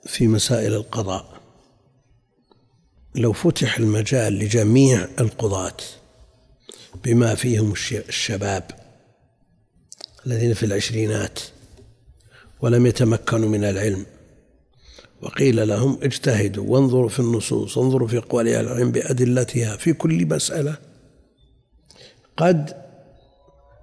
في 0.07 0.26
مسائل 0.28 0.74
القضاء 0.74 1.40
لو 3.14 3.32
فتح 3.32 3.78
المجال 3.78 4.32
لجميع 4.32 5.09
القضاة 5.20 5.76
بما 7.05 7.34
فيهم 7.34 7.72
الشباب 7.92 8.70
الذين 10.26 10.55
في 10.55 10.66
العشرينات 10.66 11.40
ولم 12.61 12.86
يتمكنوا 12.86 13.49
من 13.49 13.64
العلم 13.64 14.07
وقيل 15.22 15.68
لهم 15.68 15.99
اجتهدوا 16.03 16.64
وانظروا 16.68 17.09
في 17.09 17.20
النصوص 17.20 17.76
وانظروا 17.76 18.09
في 18.09 18.18
أقوال 18.18 18.49
أهل 18.49 18.66
العلم 18.66 18.92
بأدلتها 18.92 19.76
في 19.76 19.92
كل 19.92 20.26
مسألة 20.26 20.76
قد 22.36 22.88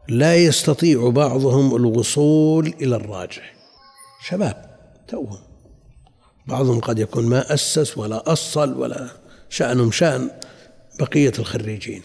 لا 0.07 0.35
يستطيع 0.35 1.09
بعضهم 1.09 1.75
الوصول 1.75 2.67
إلى 2.67 2.95
الراجح. 2.95 3.55
شباب 4.27 4.77
توهم. 5.07 5.39
بعضهم 6.47 6.79
قد 6.79 6.99
يكون 6.99 7.25
ما 7.25 7.53
أسس 7.53 7.97
ولا 7.97 8.31
أصل 8.31 8.73
ولا 8.73 9.09
شأنهم 9.49 9.91
شأن 9.91 10.29
بقية 10.99 11.33
الخريجين. 11.39 12.01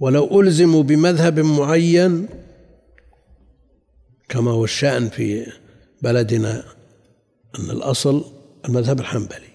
ولو 0.00 0.40
ألزموا 0.40 0.82
بمذهب 0.82 1.40
معين 1.40 2.28
كما 4.28 4.50
هو 4.50 4.64
الشأن 4.64 5.08
في 5.08 5.52
بلدنا 6.02 6.64
أن 7.58 7.70
الأصل 7.70 8.24
المذهب 8.68 9.00
الحنبلي. 9.00 9.48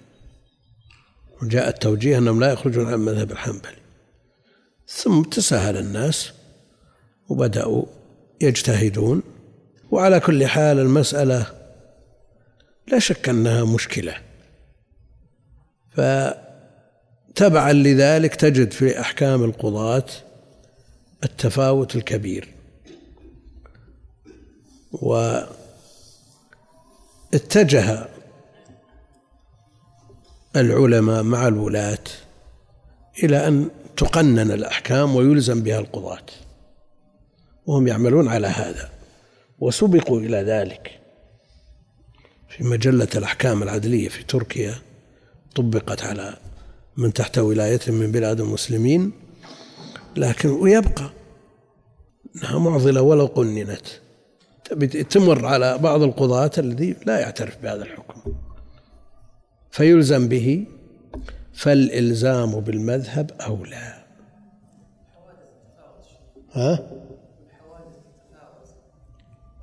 وجاء 1.42 1.68
التوجيه 1.68 2.18
أنهم 2.18 2.40
لا 2.40 2.52
يخرجون 2.52 2.86
عن 2.86 2.94
المذهب 2.94 3.32
الحنبلي. 3.32 3.82
ثم 4.88 5.22
تساهل 5.22 5.76
الناس 5.76 6.32
وبدأوا 7.32 7.84
يجتهدون. 8.40 9.22
وعلى 9.90 10.20
كل 10.20 10.46
حال 10.46 10.78
المسألة 10.78 11.46
لا 12.86 12.98
شك 12.98 13.28
أنها 13.28 13.64
مشكلة. 13.64 14.14
فتبعا 15.90 17.72
لذلك 17.72 18.34
تجد 18.34 18.72
في 18.72 19.00
أحكام 19.00 19.44
القضاة 19.44 20.04
التفاوت 21.24 21.96
الكبير. 21.96 22.48
واتجه 27.32 28.08
العلماء 30.56 31.22
مع 31.22 31.48
الولاة 31.48 32.04
إلى 33.24 33.48
أن 33.48 33.70
تقنن 33.96 34.50
الأحكام 34.50 35.16
ويلزم 35.16 35.62
بها 35.62 35.78
القضاة. 35.78 36.26
وهم 37.66 37.88
يعملون 37.88 38.28
على 38.28 38.46
هذا. 38.46 38.90
وسبقوا 39.58 40.20
إلى 40.20 40.36
ذلك 40.36 41.00
في 42.48 42.64
مجلة 42.64 43.08
الأحكام 43.16 43.62
العدلية 43.62 44.08
في 44.08 44.24
تركيا 44.24 44.74
طبقت 45.54 46.02
على 46.02 46.36
من 46.96 47.12
تحت 47.12 47.38
ولاية 47.38 47.80
من 47.88 48.12
بلاد 48.12 48.40
المسلمين 48.40 49.12
لكن 50.16 50.48
ويبقى. 50.48 51.10
إنها 52.36 52.58
معضلة 52.58 53.02
ولو 53.02 53.26
قننت. 53.26 53.86
تمر 55.10 55.46
على 55.46 55.78
بعض 55.78 56.02
القضاة 56.02 56.50
الذي 56.58 56.96
لا 57.06 57.20
يعترف 57.20 57.62
بهذا 57.62 57.82
الحكم. 57.82 58.34
فيلزم 59.70 60.28
به 60.28 60.66
فالإلزام 61.52 62.60
بالمذهب 62.60 63.30
أولى. 63.40 64.04
ها؟ 66.52 67.01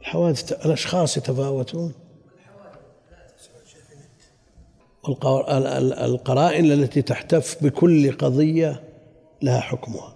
الحوادث 0.10 0.66
الأشخاص 0.66 1.18
يتفاوتون. 1.18 1.94
القرائن 6.02 6.72
التي 6.72 7.02
تحتف 7.02 7.64
بكل 7.64 8.18
قضية 8.18 8.84
لها 9.42 9.60
حكمها. 9.60 10.16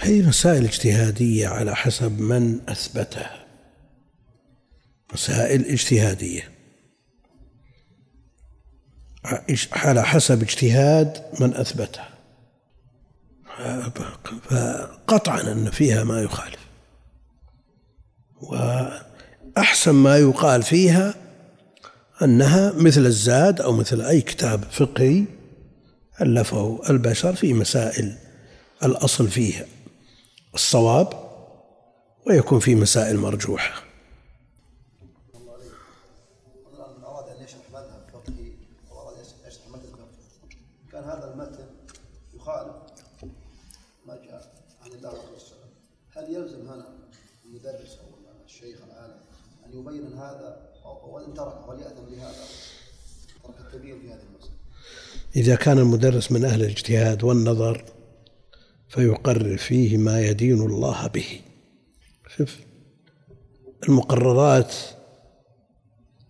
هذه 0.00 0.28
مسائل 0.28 0.64
اجتهادية 0.64 1.48
على 1.48 1.76
حسب 1.76 2.20
من 2.20 2.60
أثبتها. 2.68 3.46
مسائل 5.14 5.64
اجتهادية. 5.64 6.53
على 9.72 10.04
حسب 10.04 10.42
اجتهاد 10.42 11.22
من 11.40 11.54
أثبتها. 11.54 12.08
فقطعا 14.50 15.40
أن 15.40 15.70
فيها 15.70 16.04
ما 16.04 16.22
يخالف. 16.22 16.64
وأحسن 18.40 19.94
ما 19.94 20.16
يقال 20.16 20.62
فيها 20.62 21.14
أنها 22.22 22.72
مثل 22.72 23.06
الزاد 23.06 23.60
أو 23.60 23.72
مثل 23.72 24.00
أي 24.00 24.20
كتاب 24.20 24.64
فقهي 24.64 25.24
ألفه 26.20 26.80
البشر 26.90 27.34
في 27.34 27.52
مسائل 27.52 28.16
الأصل 28.84 29.28
فيها 29.28 29.66
الصواب 30.54 31.08
ويكون 32.26 32.58
في 32.58 32.74
مسائل 32.74 33.16
مرجوحة 33.16 33.82
أراد 37.04 37.28
أن 37.36 37.44
يشرح 37.44 37.70
مذهب 37.72 38.08
فقهي 38.12 38.52
أو 38.90 39.00
أراد 39.00 39.16
يشرح 39.46 39.68
مذهب 39.68 39.96
فقهي 39.96 40.58
كان 40.92 41.04
هذا 41.04 41.32
المتن 41.32 41.66
يخالف 42.34 42.76
ما 44.06 44.14
جاء 44.14 44.52
عن 44.84 44.92
الله 44.92 45.10
والرسول 45.10 45.58
هل 46.16 46.34
يلزم 46.34 46.68
هنا 46.68 46.88
المدرس 47.44 47.98
أو 47.98 48.14
الشيخ 48.46 48.78
العالم 48.84 49.20
أن 49.66 49.78
يبين 49.78 50.18
هذا 50.18 50.70
وإن 51.24 51.34
ترك 51.34 51.68
وليأثم 51.68 52.04
بهذا 52.10 52.44
ترك 53.44 53.54
التبيين 53.60 54.00
في 54.00 54.06
هذه 54.06 54.20
المسألة 54.32 54.54
إذا 55.36 55.56
كان 55.56 55.78
المدرس 55.78 56.32
من 56.32 56.44
أهل 56.44 56.60
الاجتهاد 56.62 57.24
والنظر 57.24 57.84
فيقرر 58.88 59.56
فيه 59.56 59.96
ما 59.96 60.20
يدين 60.20 60.60
الله 60.60 61.06
به. 61.06 61.40
شوف 62.36 62.56
المقررات 63.88 64.72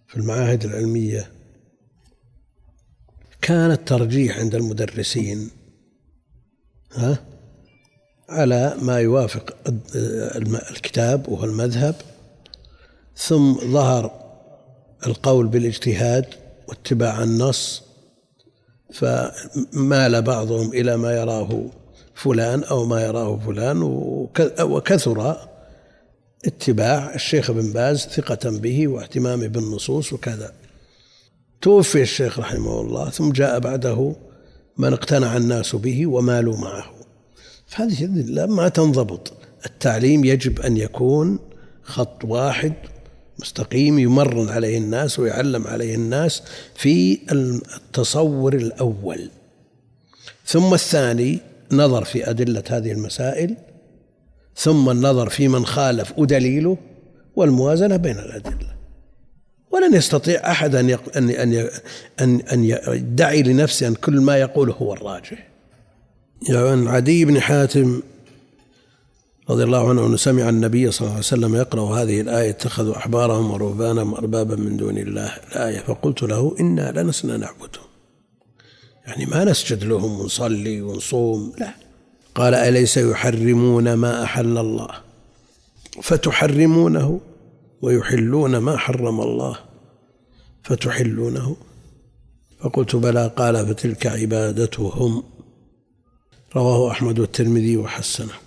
في 0.09 0.17
المعاهد 0.17 0.65
العلمية 0.65 1.31
كان 3.43 3.71
الترجيح 3.71 4.39
عند 4.39 4.55
المدرسين 4.55 5.51
ها 6.93 7.19
على 8.29 8.77
ما 8.83 9.01
يوافق 9.01 9.57
الكتاب 10.71 11.29
وهو 11.29 11.45
المذهب 11.45 11.95
ثم 13.17 13.55
ظهر 13.55 14.24
القول 15.07 15.47
بالاجتهاد 15.47 16.27
واتباع 16.69 17.23
النص 17.23 17.83
فمال 18.93 20.23
بعضهم 20.23 20.73
إلى 20.73 20.97
ما 20.97 21.13
يراه 21.17 21.71
فلان 22.15 22.65
أو 22.65 22.87
ما 22.87 23.03
يراه 23.03 23.39
فلان 23.47 23.83
وكثر 24.61 25.37
اتباع 26.45 27.15
الشيخ 27.15 27.51
بن 27.51 27.73
باز 27.73 27.99
ثقة 27.99 28.51
به 28.51 28.89
واهتمامه 28.89 29.47
بالنصوص 29.47 30.13
وكذا. 30.13 30.53
توفي 31.61 32.03
الشيخ 32.03 32.39
رحمه 32.39 32.81
الله 32.81 33.11
ثم 33.11 33.33
جاء 33.33 33.59
بعده 33.59 34.17
من 34.79 34.93
اقتنع 34.93 35.37
الناس 35.37 35.77
به 35.77 36.07
ومالوا 36.07 36.57
معه. 36.57 36.85
فهذه 37.67 38.07
ما 38.47 38.69
تنضبط. 38.69 39.33
التعليم 39.67 40.25
يجب 40.25 40.61
أن 40.61 40.77
يكون 40.77 41.39
خط 41.83 42.25
واحد 42.25 42.73
مستقيم 43.39 43.99
يمرن 43.99 44.49
عليه 44.49 44.79
الناس 44.79 45.19
ويعلم 45.19 45.67
عليه 45.67 45.95
الناس 45.95 46.43
في 46.77 47.19
التصور 47.33 48.55
الأول. 48.55 49.31
ثم 50.47 50.75
الثاني 50.75 51.41
نظر 51.73 52.05
في 52.05 52.31
أدلة 52.31 52.63
هذه 52.69 52.93
المسائل. 52.93 53.57
ثم 54.57 54.91
النظر 54.91 55.29
في 55.29 55.49
من 55.49 55.67
خالف 55.67 56.13
ودليله 56.19 56.77
والموازنة 57.37 57.97
بين 57.97 58.19
الأدلة. 58.19 58.75
ولن 59.71 59.95
يستطيع 59.95 60.51
أحد 60.51 60.75
أن 60.75 60.91
أن 60.91 61.31
أن 61.31 61.69
أن 62.21 62.41
أن 62.41 62.65
يدعي 62.65 63.43
لنفسه 63.43 63.87
أن 63.87 63.95
كل 63.95 64.21
ما 64.21 64.37
يقوله 64.37 64.73
هو 64.73 64.95
الراجح. 64.95 65.49
يعني 66.49 66.91
عدي 66.91 67.25
بن 67.25 67.41
حاتم 67.41 68.03
رضي 69.51 69.65
الله 69.65 69.89
عنه 69.89 70.07
أنه 70.07 70.17
سمع 70.17 70.49
النبي 70.49 70.91
صلى 70.91 71.01
الله 71.01 71.11
عليه 71.11 71.27
وسلم 71.27 71.55
يقرأ 71.55 72.03
هذه 72.03 72.21
الآية 72.21 72.51
اتخذوا 72.51 72.97
أحبارهم 72.97 73.51
ورهبانهم 73.51 74.15
أربابا 74.15 74.57
من 74.57 74.77
دون 74.77 74.99
الله 74.99 75.27
الآية. 75.27 75.81
فقلت 75.81 76.23
له 76.23 76.57
إنا 76.61 77.03
لنسنا 77.03 77.37
نعبدهم 77.37 77.85
يعني 79.07 79.27
ما 79.27 79.45
نسجد 79.45 79.85
لهم 79.85 80.21
ونصلي 80.21 80.83
ونصوم. 80.83 81.53
لا. 81.59 81.75
قال 82.35 82.55
أليس 82.55 82.97
يحرمون 82.97 83.95
ما 83.95 84.23
أحل 84.23 84.59
الله؟ 84.59 84.89
فتحرمونه 86.03 87.21
ويحلون 87.83 88.57
ما 88.57 88.77
حرم 88.77 89.21
الله. 89.21 89.59
فتحلونه. 90.63 91.57
فقلت 92.61 92.97
بلى 92.97 93.31
قال 93.37 93.67
فتلك 93.67 94.07
عبادتهم. 94.07 95.23
رواه 96.57 96.91
أحمد 96.91 97.19
والترمذي 97.19 97.77
وحسنه. 97.77 98.44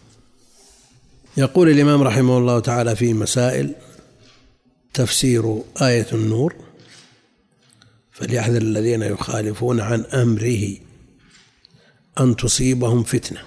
يقول 1.37 1.69
الإمام 1.69 2.01
رحمه 2.01 2.37
الله 2.37 2.59
تعالى 2.59 2.95
في 2.95 3.13
مسائل 3.13 3.75
تفسير 4.93 5.61
آية 5.81 6.07
النور 6.13 6.55
فليحذر 8.11 8.61
الذين 8.61 9.01
يخالفون 9.01 9.79
عن 9.79 10.01
أمره 10.01 10.67
أن 12.19 12.35
تصيبهم 12.35 13.03
فتنة. 13.03 13.39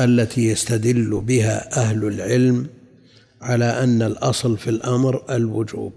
التي 0.00 0.48
يستدل 0.48 1.20
بها 1.20 1.76
أهل 1.76 2.04
العلم 2.04 2.66
على 3.40 3.64
أن 3.64 4.02
الأصل 4.02 4.58
في 4.58 4.70
الأمر 4.70 5.24
الوجوب. 5.30 5.92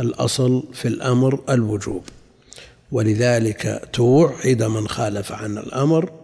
الأصل 0.00 0.64
في 0.74 0.88
الأمر 0.88 1.44
الوجوب. 1.48 2.02
ولذلك 2.92 3.88
توعد 3.92 4.62
من 4.62 4.88
خالف 4.88 5.32
عن 5.32 5.58
الأمر 5.58 6.17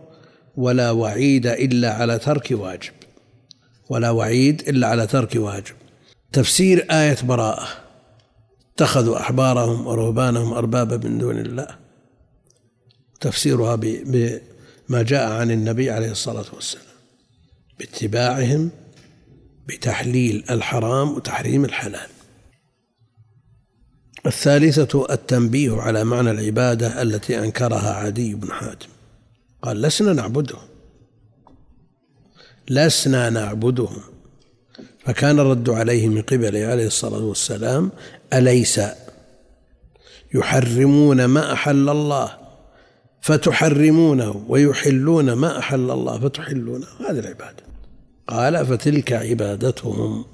ولا 0.57 0.91
وعيد 0.91 1.47
إلا 1.47 1.95
على 1.95 2.19
ترك 2.19 2.49
واجب. 2.51 2.93
ولا 3.89 4.11
وعيد 4.11 4.69
إلا 4.69 4.87
على 4.87 5.07
ترك 5.07 5.37
واجب. 5.37 5.75
تفسير 6.33 6.87
آية 6.91 7.17
براءة. 7.23 7.69
اتخذوا 8.75 9.21
أحبارهم 9.21 9.87
ورهبانهم 9.87 10.53
أربابا 10.53 11.09
من 11.09 11.19
دون 11.19 11.39
الله. 11.39 11.67
تفسيرها 13.21 13.77
بما 13.77 15.03
جاء 15.03 15.33
عن 15.33 15.51
النبي 15.51 15.91
عليه 15.91 16.11
الصلاة 16.11 16.45
والسلام. 16.55 16.85
باتباعهم 17.79 18.71
بتحليل 19.67 20.45
الحرام 20.51 21.15
وتحريم 21.15 21.65
الحلال. 21.65 22.09
الثالثة 24.27 25.07
التنبيه 25.11 25.81
على 25.81 26.05
معنى 26.05 26.31
العبادة 26.31 27.03
التي 27.03 27.39
أنكرها 27.39 27.95
عدي 27.95 28.35
بن 28.35 28.53
حاتم. 28.53 28.89
قال 29.65 29.83
لسنا 29.83 30.13
نعبدهم 30.13 30.63
لسنا 32.71 33.31
نعبدهم 33.31 34.01
فكان 35.05 35.41
الرد 35.41 35.71
عليه 35.71 36.09
من 36.09 36.23
قبله 36.23 36.67
عليه 36.67 36.87
الصلاة 36.87 37.25
والسلام 37.25 37.91
أليس 38.33 38.81
يحرمون 40.35 41.25
ما 41.25 41.53
أحل 41.53 41.89
الله؟ 41.89 42.37
فتحرمونه 43.21 44.45
ويحلون 44.49 45.33
ما 45.33 45.59
أحل 45.59 45.91
الله؟ 45.91 46.19
فتحلونه. 46.19 46.87
هذه 47.09 47.19
العبادة. 47.19 47.63
قال 48.29 48.67
فتلك 48.67 49.13
عبادتهم؟ 49.13 50.25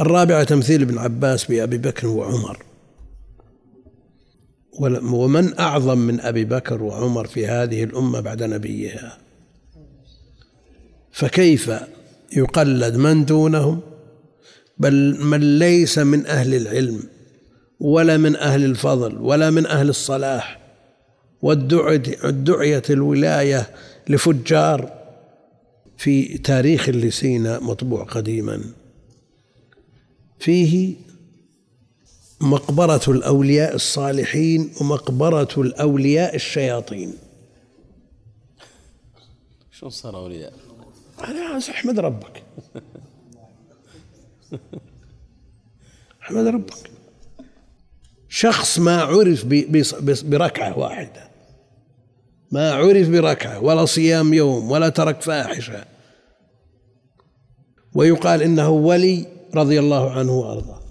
الرابعة 0.00 0.44
تمثيل 0.44 0.82
ابن 0.82 0.98
عباس 0.98 1.44
بأبي 1.44 1.78
بكر 1.78 2.06
وعمر. 2.06 2.62
ومن 4.80 5.58
أعظم 5.58 5.98
من 5.98 6.20
أبي 6.20 6.44
بكر 6.44 6.82
وعمر 6.82 7.26
في 7.26 7.46
هذه 7.46 7.84
الأمة 7.84 8.20
بعد 8.20 8.42
نبيها؟ 8.42 9.18
فكيف 11.12 11.72
يقلد 12.36 12.96
من 12.96 13.24
دونهم؟ 13.24 13.80
بل 14.78 15.24
من 15.24 15.58
ليس 15.58 15.98
من 15.98 16.26
أهل 16.26 16.54
العلم 16.54 17.02
ولا 17.80 18.16
من 18.16 18.36
أهل 18.36 18.64
الفضل 18.64 19.18
ولا 19.18 19.50
من 19.50 19.66
أهل 19.66 19.88
الصلاح 19.88 20.60
والدعية 21.42 22.82
الولاية 22.90 23.70
لفجار 24.08 24.92
في 25.96 26.38
تاريخ 26.38 26.88
لسينا 26.88 27.60
مطبوع 27.60 28.04
قديما. 28.04 28.60
فيه 30.38 30.94
مقبرة 32.44 33.00
الأولياء 33.08 33.74
الصالحين 33.74 34.72
ومقبرة 34.80 35.48
الأولياء 35.58 36.34
الشياطين. 36.34 37.14
شو 39.70 39.88
صار 39.88 40.16
أولياء؟ 40.16 40.52
أنا 41.24 41.58
أحمد 41.70 41.98
ربك. 41.98 42.42
أحمد 46.22 46.46
ربك. 46.46 46.90
شخص 48.28 48.78
ما 48.78 49.02
عرف 49.02 49.44
بركعة 50.24 50.78
واحدة. 50.78 51.28
ما 52.52 52.72
عرف 52.72 53.08
بركعة 53.08 53.60
ولا 53.60 53.84
صيام 53.84 54.34
يوم 54.34 54.70
ولا 54.70 54.88
ترك 54.88 55.22
فاحشة. 55.22 55.84
ويقال 57.94 58.42
إنه 58.42 58.70
ولي 58.70 59.26
رضي 59.54 59.78
الله 59.78 60.10
عنه 60.10 60.32
وأرضاه. 60.32 60.83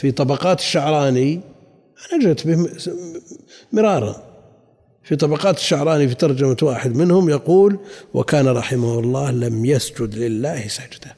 في 0.00 0.10
طبقات 0.10 0.58
الشعراني 0.58 1.40
أنا 2.12 2.22
جئت 2.22 2.46
به 2.46 2.68
مرارا. 3.72 4.22
في 5.02 5.16
طبقات 5.16 5.56
الشعراني 5.56 6.08
في 6.08 6.14
ترجمة 6.14 6.56
واحد 6.62 6.96
منهم 6.96 7.28
يقول 7.28 7.78
وكان 8.14 8.48
رحمه 8.48 8.98
الله 8.98 9.30
لم 9.30 9.64
يسجد 9.64 10.14
لله 10.14 10.68
سجدة. 10.68 11.16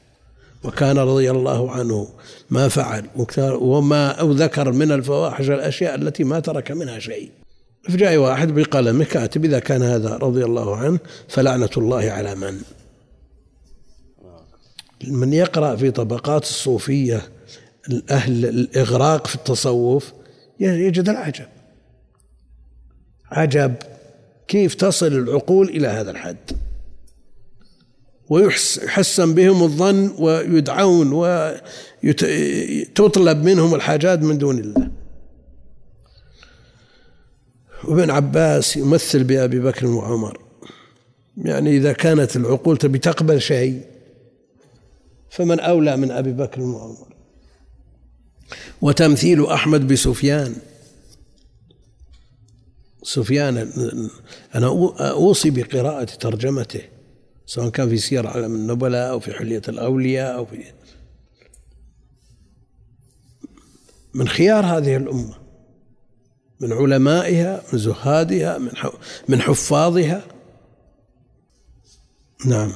وكان 0.63 0.97
رضي 0.97 1.31
الله 1.31 1.71
عنه 1.71 2.07
ما 2.49 2.67
فعل 2.67 3.05
وما 3.39 4.07
أو 4.07 4.31
ذكر 4.31 4.71
من 4.71 4.91
الفواحش 4.91 5.49
الأشياء 5.49 5.95
التي 5.95 6.23
ما 6.23 6.39
ترك 6.39 6.71
منها 6.71 6.99
شيء. 6.99 7.31
فجاء 7.89 8.17
واحد 8.17 8.47
بقلمه 8.47 9.03
كاتب 9.03 9.45
إذا 9.45 9.59
كان 9.59 9.81
هذا 9.81 10.17
رضي 10.17 10.45
الله 10.45 10.77
عنه 10.77 10.99
فلعنة 11.27 11.69
الله 11.77 12.11
على 12.11 12.35
من؟ 12.35 12.61
من 15.07 15.33
يقرأ 15.33 15.75
في 15.75 15.91
طبقات 15.91 16.43
الصوفية 16.43 17.32
أهل 18.11 18.45
الإغراق 18.45 19.27
في 19.27 19.35
التصوف 19.35 20.13
يجد 20.59 21.09
العجب. 21.09 21.47
عجب 23.31 23.75
كيف 24.47 24.73
تصل 24.73 25.07
العقول 25.07 25.69
إلى 25.69 25.87
هذا 25.87 26.11
الحد. 26.11 26.51
ويحسن 28.29 29.33
بهم 29.33 29.63
الظن 29.63 30.15
ويدعون 30.19 31.11
وتطلب 32.03 33.43
منهم 33.43 33.75
الحاجات 33.75 34.19
من 34.19 34.37
دون 34.37 34.59
الله. 34.59 34.91
وابن 37.83 38.11
عباس 38.11 38.77
يمثل 38.77 39.23
بأبي 39.23 39.59
بكر 39.59 39.85
وعمر. 39.85 40.39
يعني 41.37 41.77
إذا 41.77 41.93
كانت 41.93 42.35
العقول 42.35 42.77
تبي 42.77 42.99
تقبل 42.99 43.41
شيء 43.41 43.81
فمن 45.29 45.59
أولى 45.59 45.97
من 45.97 46.11
أبي 46.11 46.31
بكر 46.31 46.61
وعمر. 46.61 47.12
وتمثيل 48.81 49.45
أحمد 49.45 49.87
بسفيان. 49.87 50.55
سفيان 53.03 53.57
أنا 54.55 54.67
أوصي 55.11 55.49
بقراءة 55.49 56.03
ترجمته 56.03 56.81
سواء 57.45 57.69
كان 57.69 57.89
في 57.89 57.97
سير 57.97 58.27
علم 58.27 58.55
النبلاء 58.55 59.09
أو 59.09 59.19
في 59.19 59.33
حلية 59.33 59.61
الأولياء 59.67 60.35
أو 60.35 60.45
في 60.45 60.63
من 64.13 64.27
خيار 64.27 64.65
هذه 64.65 64.97
الأمة 64.97 65.35
من 66.59 66.73
علمائها 66.73 67.63
من 67.73 67.79
زهادها 67.79 68.57
من 69.27 69.41
حفاظها. 69.41 70.23
نعم. 72.45 72.73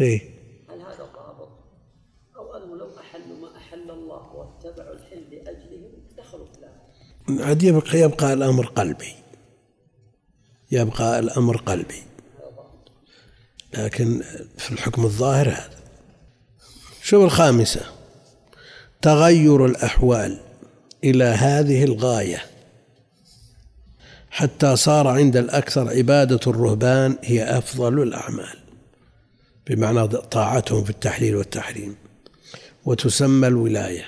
إيه؟ 0.00 0.20
هل 0.70 0.80
هذا 0.80 1.08
ضابط؟ 1.14 1.48
أو 2.36 2.56
أنه 2.56 2.76
لو 2.76 2.88
أحلوا 2.98 3.36
ما 3.36 3.56
أحل 3.56 3.90
الله 3.90 4.32
واتبعوا 4.32 4.92
الحل 4.92 5.22
لأجلهم 5.30 5.92
دخلوا 6.18 6.46
في 6.46 6.68
عاد 7.42 7.62
يبقى 7.62 8.00
يبقى 8.00 8.32
الأمر 8.32 8.66
قلبي. 8.66 9.14
يبقى 10.70 11.18
الأمر 11.18 11.56
قلبي. 11.56 12.02
لكن 13.74 14.22
في 14.58 14.72
الحكم 14.72 15.04
الظاهر 15.04 15.48
هذا. 15.48 15.78
شوف 17.02 17.24
الخامسة. 17.24 17.80
تغير 19.02 19.66
الأحوال 19.66 20.38
إلى 21.04 21.24
هذه 21.24 21.84
الغاية. 21.84 22.42
حتى 24.30 24.76
صار 24.76 25.08
عند 25.08 25.36
الأكثر 25.36 25.88
عبادة 25.88 26.40
الرهبان 26.46 27.18
هي 27.22 27.58
أفضل 27.58 28.02
الأعمال. 28.02 28.67
بمعنى 29.68 30.08
طاعتهم 30.08 30.84
في 30.84 30.90
التحليل 30.90 31.36
والتحريم. 31.36 31.96
وتسمى 32.84 33.48
الولاية 33.48 34.04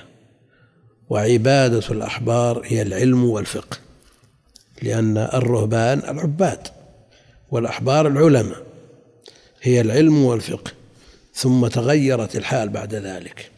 وعبادة 1.11 1.83
الأحبار 1.91 2.63
هي 2.65 2.83
العلم 2.83 3.25
والفقه 3.25 3.79
لأن 4.83 5.19
الرهبان 5.19 5.99
العباد 5.99 6.69
والأحبار 7.51 8.07
العلماء 8.07 8.63
هي 9.63 9.81
العلم 9.81 10.25
والفقه 10.25 10.73
ثم 11.35 11.67
تغيرت 11.67 12.37
الحال 12.37 12.69
بعد 12.69 12.95
ذلك 12.95 13.51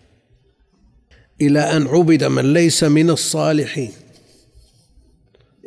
إلى 1.40 1.61
أن 1.61 1.86
عبد 1.86 2.24
من 2.24 2.53
ليس 2.53 2.84
من 2.84 3.11
الصالحين. 3.11 3.92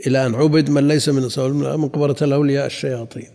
إلى 0.07 0.25
أن 0.25 0.35
عبد 0.35 0.69
من 0.69 0.87
ليس 0.87 1.09
من 1.09 1.23
الصالحين 1.23 1.79
من 1.79 1.89
قبرة 1.89 2.15
الأولياء 2.21 2.65
الشياطين. 2.65 3.34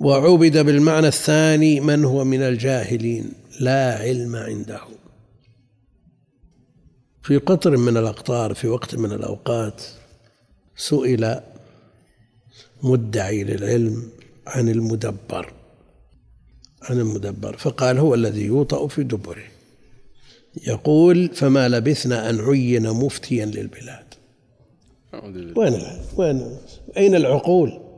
وعبد 0.00 0.58
بالمعنى 0.58 1.06
الثاني 1.06 1.80
من 1.80 2.04
هو 2.04 2.24
من 2.24 2.42
الجاهلين 2.42 3.32
لا 3.60 3.98
علم 3.98 4.36
عنده. 4.36 4.80
في 7.22 7.36
قطر 7.36 7.76
من 7.76 7.96
الأقطار 7.96 8.54
في 8.54 8.68
وقت 8.68 8.94
من 8.94 9.12
الأوقات 9.12 9.82
سئل 10.76 11.40
مدعي 12.82 13.44
للعلم 13.44 14.08
عن 14.46 14.68
المدبر 14.68 15.52
عن 16.82 17.00
المدبر 17.00 17.56
فقال 17.56 17.98
هو 17.98 18.14
الذي 18.14 18.44
يوطأ 18.44 18.86
في 18.86 19.02
دبره. 19.02 19.44
يقول 20.66 21.28
فما 21.34 21.68
لبثنا 21.68 22.30
أن 22.30 22.40
عين 22.40 22.90
مفتيا 22.90 23.46
للبلاد. 23.46 24.04
وين 25.56 25.82
وين؟ 26.16 26.56
أين 26.96 27.14
العقول؟ 27.14 27.89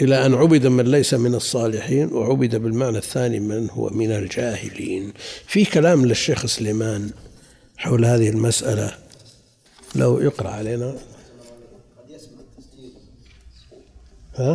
إلى 0.00 0.26
أن 0.26 0.34
عبد 0.34 0.66
من 0.66 0.84
ليس 0.84 1.14
من 1.14 1.34
الصالحين 1.34 2.12
وعبد 2.12 2.56
بالمعنى 2.56 2.98
الثاني 2.98 3.40
من 3.40 3.70
هو 3.70 3.88
من 3.88 4.10
الجاهلين. 4.10 5.12
في 5.46 5.64
كلام 5.64 6.06
للشيخ 6.06 6.46
سليمان 6.46 7.10
حول 7.76 8.04
هذه 8.04 8.28
المسألة. 8.28 8.98
لو 9.94 10.20
يقرأ 10.20 10.50
علينا. 10.50 10.90
قد 11.98 12.10
يسمع 12.10 12.40
التسجيل 12.40 12.92
ها؟ 14.34 14.52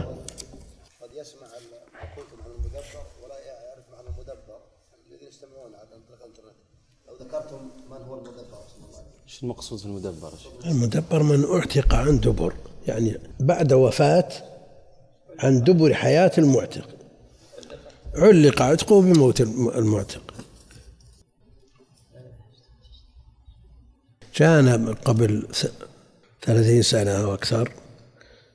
قد 1.02 1.10
يسمع 1.14 1.48
ما 1.94 2.00
قلتم 2.18 2.44
عن 2.46 2.52
المدبر 2.52 3.04
ولا 3.24 3.40
يعرف 3.40 3.86
معنى 3.92 4.08
المدبر. 4.08 4.60
الذين 5.12 5.28
يستمعون 5.28 5.76
على 5.76 5.88
طريق 5.88 6.22
الإنترنت. 6.22 6.56
لو 7.08 7.14
ذكرتم 7.26 7.70
من 7.92 8.08
هو 8.08 8.16
المدبر؟ 8.16 8.42
صلى 8.42 8.78
الله 8.78 8.88
عليه 8.88 8.94
وسلم 8.94 9.06
إيش 9.28 9.44
المقصود 9.44 9.80
في 9.80 9.86
المدبر؟ 9.86 10.34
المدبر 10.66 11.24
من 11.24 11.46
أعتق 11.46 11.94
عن 11.94 12.20
دبر. 12.20 12.54
يعني 12.88 13.18
بعد 13.40 13.74
وفاة 13.74 14.30
عن 15.40 15.64
دبر 15.64 15.94
حياة 15.94 16.32
المعتق. 16.38 16.90
علق 18.16 18.62
عتقه 18.62 19.02
بموت 19.02 19.42
المعتق. 19.42 20.34
جاءنا 24.36 24.94
قبل 24.94 25.48
ثلاثين 26.42 26.82
سنة 26.82 27.12
أو 27.12 27.34
أكثر 27.34 27.72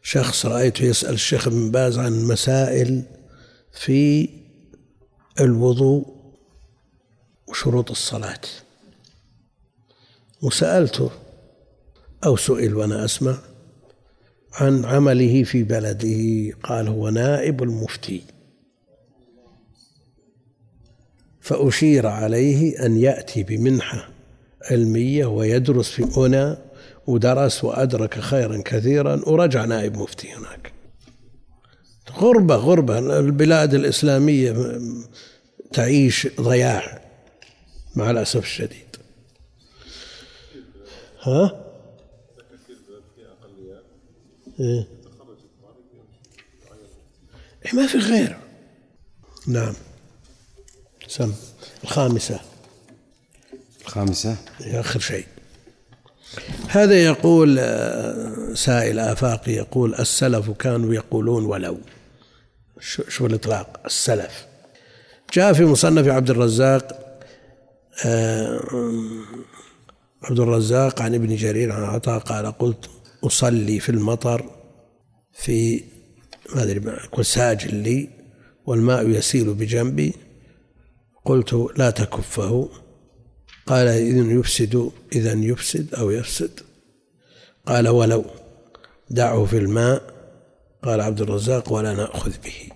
شخص 0.03 0.47
رأيته 0.47 0.85
يسأل 0.85 1.15
الشيخ 1.15 1.47
ابن 1.47 1.71
باز 1.71 1.99
عن 1.99 2.25
مسائل 2.25 3.03
في 3.73 4.29
الوضوء 5.41 6.15
وشروط 7.49 7.91
الصلاة. 7.91 8.41
وسألته 10.43 11.11
أو 12.27 12.37
سئل 12.37 12.75
وأنا 12.75 13.05
أسمع؟ 13.05 13.39
عن 14.55 14.85
عمله 14.85 15.43
في 15.43 15.63
بلده. 15.63 16.57
قال 16.63 16.89
هو 16.89 17.09
نائب 17.09 17.63
المفتي. 17.63 18.23
فأشير 21.41 22.07
عليه 22.07 22.87
أن 22.87 22.97
يأتي 22.97 23.43
بمنحة 23.43 24.09
علمية 24.71 25.27
ويدرس 25.27 25.91
في 25.91 26.03
هنا 26.17 26.59
ودرس 27.07 27.65
وأدرك 27.65 28.19
خيرا 28.19 28.63
كثيرا 28.65 29.21
ورجع 29.27 29.65
نائب 29.65 29.97
مفتي 29.97 30.33
هناك. 30.33 30.73
غربة 32.13 32.57
غربة. 32.57 32.99
البلاد 33.19 33.75
الإسلامية 33.75 34.81
تعيش 35.73 36.29
ضياع 36.41 37.03
مع 37.97 38.11
الأسف 38.11 38.43
الشديد. 38.43 38.97
ها؟ 41.23 41.64
إيه؟ 44.61 44.87
إيه 47.67 47.75
ما 47.75 47.87
في 47.87 47.99
غير. 47.99 48.37
نعم. 49.47 49.75
سم. 51.09 51.33
الخامسة. 51.85 52.41
الخامسة؟ 53.81 54.37
آخر 54.61 55.01
شيء. 55.01 55.27
هذا 56.69 57.05
يقول 57.05 57.57
آه، 57.59 58.55
سائل 58.55 58.99
آفاقي 58.99 59.53
يقول 59.53 59.95
السلف 59.95 60.51
كانوا 60.51 60.95
يقولون 60.95 61.45
ولو. 61.45 61.79
شو, 62.81 63.03
شو 63.09 63.27
الإطلاق؟ 63.27 63.81
السلف. 63.87 64.47
جاء 65.33 65.53
في 65.53 65.65
مصنف 65.65 66.09
عبد 66.09 66.31
الرزاق 66.31 67.05
آه، 68.05 68.61
عبد 70.23 70.41
الرزاق 70.41 71.03
عن 71.03 71.15
ابن 71.15 71.37
جرير 71.37 71.73
عن 71.73 71.83
عطاء 71.83 72.19
قال 72.19 72.59
قلت 72.59 72.91
أصلي 73.27 73.81
في 73.81 73.89
المطر 73.89 74.51
في 75.33 75.83
ما 76.55 76.63
أدري 76.63 76.81
يقول 77.05 77.25
ساجل 77.25 77.75
لي 77.75 78.09
والماء 78.67 79.09
يسيل 79.09 79.55
بجنبي. 79.55 80.13
قلت 81.25 81.55
لا 81.77 81.91
تكفه. 81.91 82.69
قال 83.67 83.89
إذن 83.89 84.39
يفسد 84.41 84.91
إذا 85.13 85.33
يفسد 85.33 85.95
أو 85.95 86.11
يفسد. 86.11 86.61
قال 87.67 87.89
ولو 87.89 88.25
دعه 89.11 89.45
في 89.45 89.59
الماء. 89.59 90.15
قال 90.83 91.01
عبد 91.01 91.21
الرزاق 91.21 91.73
ولا 91.73 91.95
نأخذ 91.95 92.33
به. 92.45 92.69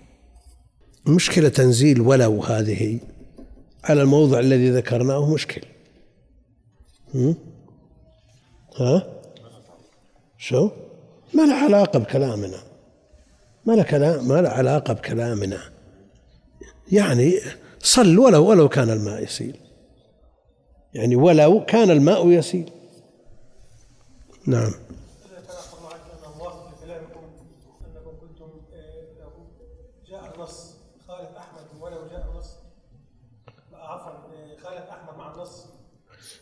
مشكلة 1.13 1.49
تنزيل 1.49 2.01
ولو 2.01 2.43
هذه 2.43 2.99
على 3.83 4.01
الموضع 4.01 4.39
الذي 4.39 4.69
ذكرناه 4.69 5.33
مشكل؟ 5.33 5.61
ها؟ 8.75 9.18
شو؟ 10.39 10.69
ما 11.33 11.41
له 11.41 11.53
علاقة 11.53 11.99
بكلامنا. 11.99 12.57
ما 13.65 13.73
له 13.73 13.83
كلام 13.83 14.27
ما 14.27 14.41
له 14.41 14.49
علاقة 14.49 14.93
بكلامنا. 14.93 15.59
يعني 16.91 17.39
صل 17.79 18.19
ولو 18.19 18.49
ولو 18.49 18.69
كان 18.69 18.89
الماء 18.89 19.23
يسيل. 19.23 19.57
يعني 20.93 21.15
ولو 21.15 21.65
كان 21.65 21.91
الماء 21.91 22.27
يسيل. 22.27 22.71
نعم. 24.45 24.71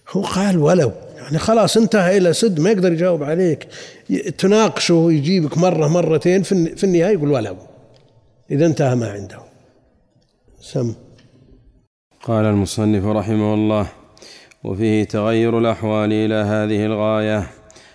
هو 0.09 0.21
قال 0.21 0.57
ولو. 0.57 1.06
يعني 1.27 1.39
خلاص 1.39 1.77
انتهى 1.77 2.17
إلى 2.17 2.33
سد 2.33 2.59
ما 2.59 2.69
يقدر 2.69 2.93
يجاوب 2.93 3.23
عليك. 3.23 3.67
تناقشه 4.37 5.07
يجيبك 5.11 5.57
مرة 5.57 5.87
مرتين 5.87 6.43
في 6.43 6.51
الن- 6.51 6.75
في 6.75 6.83
النهاية 6.83 7.13
يقول 7.13 7.31
ولو 7.31 7.57
إذا 8.51 8.65
انتهى 8.65 8.95
ما 8.95 9.11
عنده. 9.11 9.39
سم. 10.61 10.93
قال 12.23 12.45
المصنف 12.45 13.05
رحمه 13.05 13.53
الله 13.53 13.87
وفيه 14.63 15.03
تغير 15.03 15.59
الأحوال 15.59 16.13
إلى 16.13 16.35
هذه 16.35 16.85
الغاية. 16.85 17.47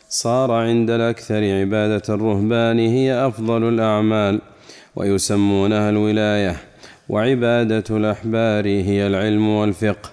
صار 0.09 0.51
عند 0.53 0.91
الأكثر 0.91 1.61
عبادة 1.61 2.15
الرهبان 2.15 2.79
هي 2.79 3.27
أفضل 3.27 3.69
الأعمال 3.69 4.41
ويسمونها 4.97 5.91
الولاية. 5.91 6.57
وعبادة 7.09 7.85
الأحبار 7.97 8.67
هي 8.67 9.07
العلم 9.07 9.49
والفقه. 9.49 10.12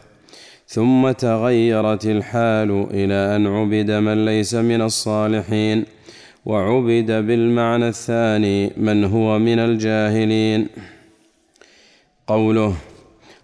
ثم 0.72 1.12
تغيرت 1.12 2.06
الحال 2.06 2.88
إلى 2.92 3.36
أن 3.36 3.48
عبد 3.48 3.92
من 3.92 4.26
ليس 4.26 4.56
من 4.56 4.82
الصالحين 4.82 5.86
وعبد 6.46 7.12
بالمعنى 7.12 7.88
الثاني 7.88 8.72
من 8.78 9.04
هو 9.04 9.40
من 9.40 9.60
الجاهلين. 9.60 10.68
قوله 12.28 12.74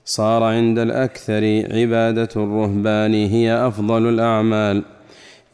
صار 0.06 0.44
عند 0.44 0.80
الأكثر 0.80 1.44
عبادة 1.72 2.30
الرهبان 2.36 3.14
هي 3.14 3.68
أفضل 3.68 4.10
الأعمال. 4.10 4.84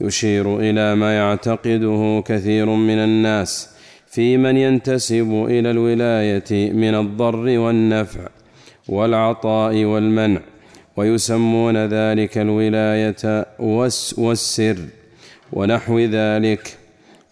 يشير 0.01 0.59
إلى 0.59 0.95
ما 0.95 1.17
يعتقده 1.17 2.23
كثير 2.25 2.65
من 2.65 2.97
الناس 2.97 3.69
في 4.07 4.37
من 4.37 4.57
ينتسب 4.57 5.45
إلى 5.49 5.71
الولاية 5.71 6.71
من 6.73 6.95
الضر 6.95 7.59
والنفع 7.59 8.27
والعطاء 8.89 9.83
والمنع. 9.83 10.50
ويسمون 10.97 11.77
ذلك 11.85 12.37
الولاية 12.37 13.45
والس- 13.59 14.19
والسر 14.19 14.77
ونحو 15.53 15.99
ذلك 15.99 16.77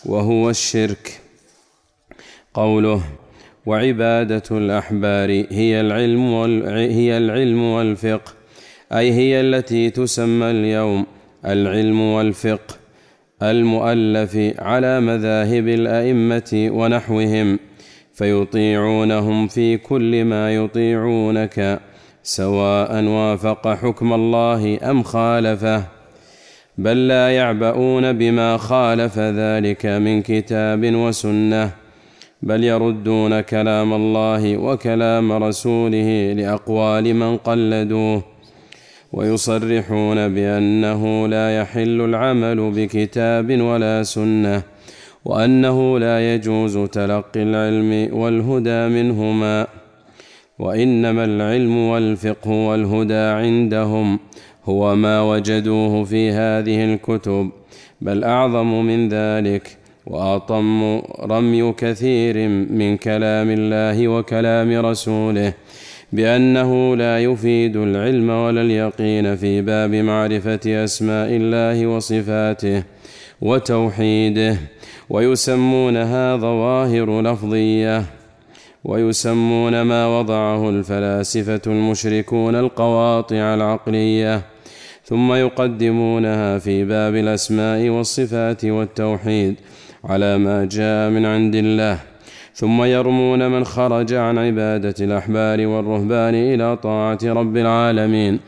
وهو 0.06 0.50
الشرك 0.50 1.20
قوله 2.54 3.02
وعبادة 3.66 4.44
الأحبار 4.52 5.30
هي 5.52 5.82
العلم. 5.82 6.34
هي 6.70 7.18
العلم 7.18 7.64
والفقه 7.64 8.32
أي 8.94 9.12
هي 9.14 9.42
التي 9.42 9.90
تسمى 9.90 10.52
اليوم 10.52 11.06
العلم 11.46 12.02
والفقه 12.02 12.76
المؤلف 13.44 14.38
على 14.60 15.00
مذاهب 15.02 15.68
الأئمة 15.68 16.70
ونحوهم 16.74 17.60
فيطيعونهم 18.14 19.48
في 19.48 19.78
كل 19.78 20.26
ما 20.26 20.56
يطيعونك 20.56 21.80
سواء 22.24 23.04
وافق 23.04 23.68
حكم 23.68 24.14
الله 24.14 24.80
أم 24.92 25.04
خالفه 25.04 25.84
بل 26.78 27.08
لا 27.08 27.36
يعبؤون 27.36 28.14
بما 28.14 28.58
خالف 28.58 29.20
ذلك 29.20 29.86
من 29.86 30.22
كتاب 30.22 30.96
وسنة 30.96 31.72
بل 32.42 32.64
يردون 32.64 33.42
كلام 33.42 33.94
الله 33.94 34.58
وكلام 34.58 35.32
رسوله 35.32 36.34
لأقوال 36.34 37.14
من 37.14 37.38
قلدوه 37.38 38.24
ويصرحون 39.14 40.34
بأنه 40.36 41.28
لا 41.28 41.58
يحل 41.58 42.02
العمل 42.02 42.72
بكتاب 42.72 43.62
ولا 43.62 44.04
سنة 44.04 44.62
وأنه 45.26 46.00
لا 46.00 46.36
يجوز 46.36 46.78
تلقي 46.78 47.44
العلم 47.44 48.10
والهدى 48.14 48.88
منهما. 48.88 49.68
وإنما 50.60 51.26
العلم 51.26 51.78
والفقه 51.78 52.50
والهدى 52.52 53.14
عندهم 53.14 54.20
هو 54.66 54.96
ما 54.96 55.22
وجدوه 55.22 56.04
في 56.04 56.32
هذه 56.32 56.94
الكتب 56.94 57.50
بل 58.02 58.24
أعظم 58.24 58.86
من 58.86 59.10
ذلك 59.10 59.78
وأطم 60.08 61.02
رمي 61.22 61.74
كثير 61.74 62.48
من 62.50 62.98
كلام 62.98 63.50
الله 63.50 64.08
وكلام 64.08 64.86
رسوله 64.86 65.54
بأنه 66.14 66.96
لا 66.96 67.20
يفيد 67.20 67.78
العلم 67.78 68.30
ولا 68.30 68.62
اليقين 68.62 69.36
في 69.36 69.62
باب 69.62 69.96
معرفة 69.96 70.84
أسماء 70.84 71.30
الله 71.32 71.88
وصفاته 71.88 72.84
وتوحيده 73.42 74.58
ويسمونها 75.10 76.36
ظواهر 76.36 77.22
لفظية 77.22 78.19
ويسمون 78.84 79.82
ما 79.82 80.20
وضعه 80.20 80.70
الفلاسفة 80.70 81.62
المشركون 81.68 82.56
القواطع 82.56 83.54
العقلية 83.54 84.42
ثم 85.04 85.34
يقدمونها 85.34 86.58
في 86.58 86.86
باب 86.86 87.16
الأسماء 87.16 87.90
والصفات 87.90 88.66
والتوحيد 88.66 89.56
على 90.04 90.38
ما 90.38 90.66
جاء 90.66 91.10
من 91.10 91.26
عند 91.26 91.56
الله 91.56 92.00
ثم 92.54 92.84
يرمون 92.84 93.52
من 93.52 93.64
خرج 93.64 94.14
عن 94.14 94.38
عبادة 94.38 94.96
الأحبار 95.02 95.68
والرهبان 95.68 96.36
إلى 96.36 96.78
طاعة 96.78 97.20
رب 97.24 97.58
العالمين 97.58 98.40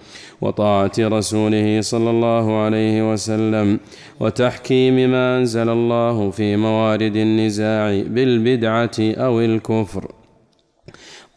وطاعة 0.41 0.91
رسوله 0.99 1.81
صلى 1.81 2.09
الله 2.09 2.61
عليه 2.61 3.13
وسلم 3.13 3.79
وتحكيم 4.19 5.11
ما 5.11 5.37
أنزل 5.37 5.69
الله 5.69 6.29
في 6.29 6.55
موارد 6.55 7.15
النزاع 7.15 8.03
بالبدعة 8.07 8.91
أو 8.99 9.41
الكفر. 9.41 10.11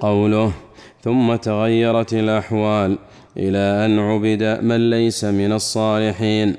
قوله 0.05 0.53
ثم 1.01 1.37
تغيرت 1.37 2.13
الأحوال 2.15 2.99
إلى 3.37 3.65
أن 3.85 3.99
عبد 3.99 4.43
من 4.63 4.91
ليس 4.91 5.25
من 5.25 5.53
الصالحين. 5.53 6.57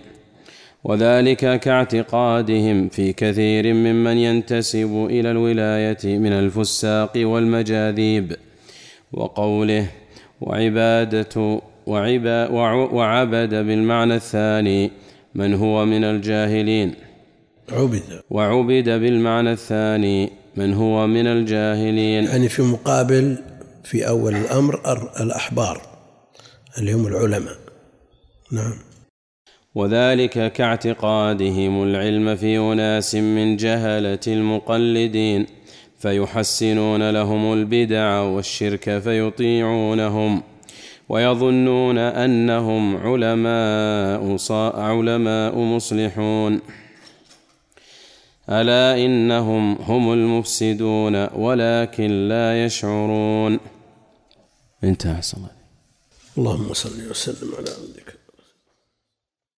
وذلك 0.84 1.60
كاعتقادهم 1.60 2.89
في 2.89 3.14
كثير 3.14 3.74
ممن 3.74 4.18
ينتسب 4.18 5.08
إلى 5.10 5.32
الولاية 5.32 6.18
من 6.18 6.34
الفساق 6.34 7.12
والمجاذيب. 7.16 8.36
وقوله 9.14 9.86
وعبادة 10.41 11.36
وعبا 11.88 12.50
وعبد 12.98 13.54
بالمعنى 13.68 14.16
الثاني 14.16 14.91
من 15.36 15.54
هو 15.54 15.86
من 15.86 16.04
الجاهلين. 16.04 16.93
عبد. 17.72 18.22
وعبد 18.30 18.89
بالمعنى 18.89 19.52
الثاني 19.52 20.45
من 20.56 20.74
هو 20.74 21.08
من 21.08 21.28
الجاهلين؟ 21.28 22.24
يعني 22.24 22.49
في 22.49 22.62
مقابل 22.62 23.38
في 23.84 24.08
أول 24.08 24.36
الأمر 24.36 24.82
الأحبار 25.20 25.82
اللي 26.78 26.93
هم 26.93 27.08
العلماء. 27.08 27.58
نعم. 28.51 28.74
وذلك 29.76 30.53
كاعتقادهم 30.53 31.84
العلم 31.84 32.36
في 32.36 32.58
أناس 32.58 33.16
من 33.16 33.58
جهله 33.58 34.20
المقلدين 34.28 35.45
فيحسنون 35.99 37.10
لهم 37.10 37.53
البدع 37.53 38.20
والشرك 38.20 38.99
فيطيعونهم 38.99 40.43
ويظنون 41.10 41.97
أنهم 41.97 42.97
علماء 42.97 44.38
علماء 44.76 45.58
مصلحون. 45.58 46.62
ألا 48.50 49.06
إنهم 49.06 49.74
هم 49.74 50.14
المفسدون 50.14 51.16
ولكن 51.34 52.28
لا 52.28 52.66
يشعرون. 52.66 53.60
انتهى 54.84 55.22
صلى 55.22 55.50
اللهم 56.38 56.74
صل 56.74 57.10
وسلم 57.10 57.50
على 57.58 57.70
عبدك. 57.70 58.05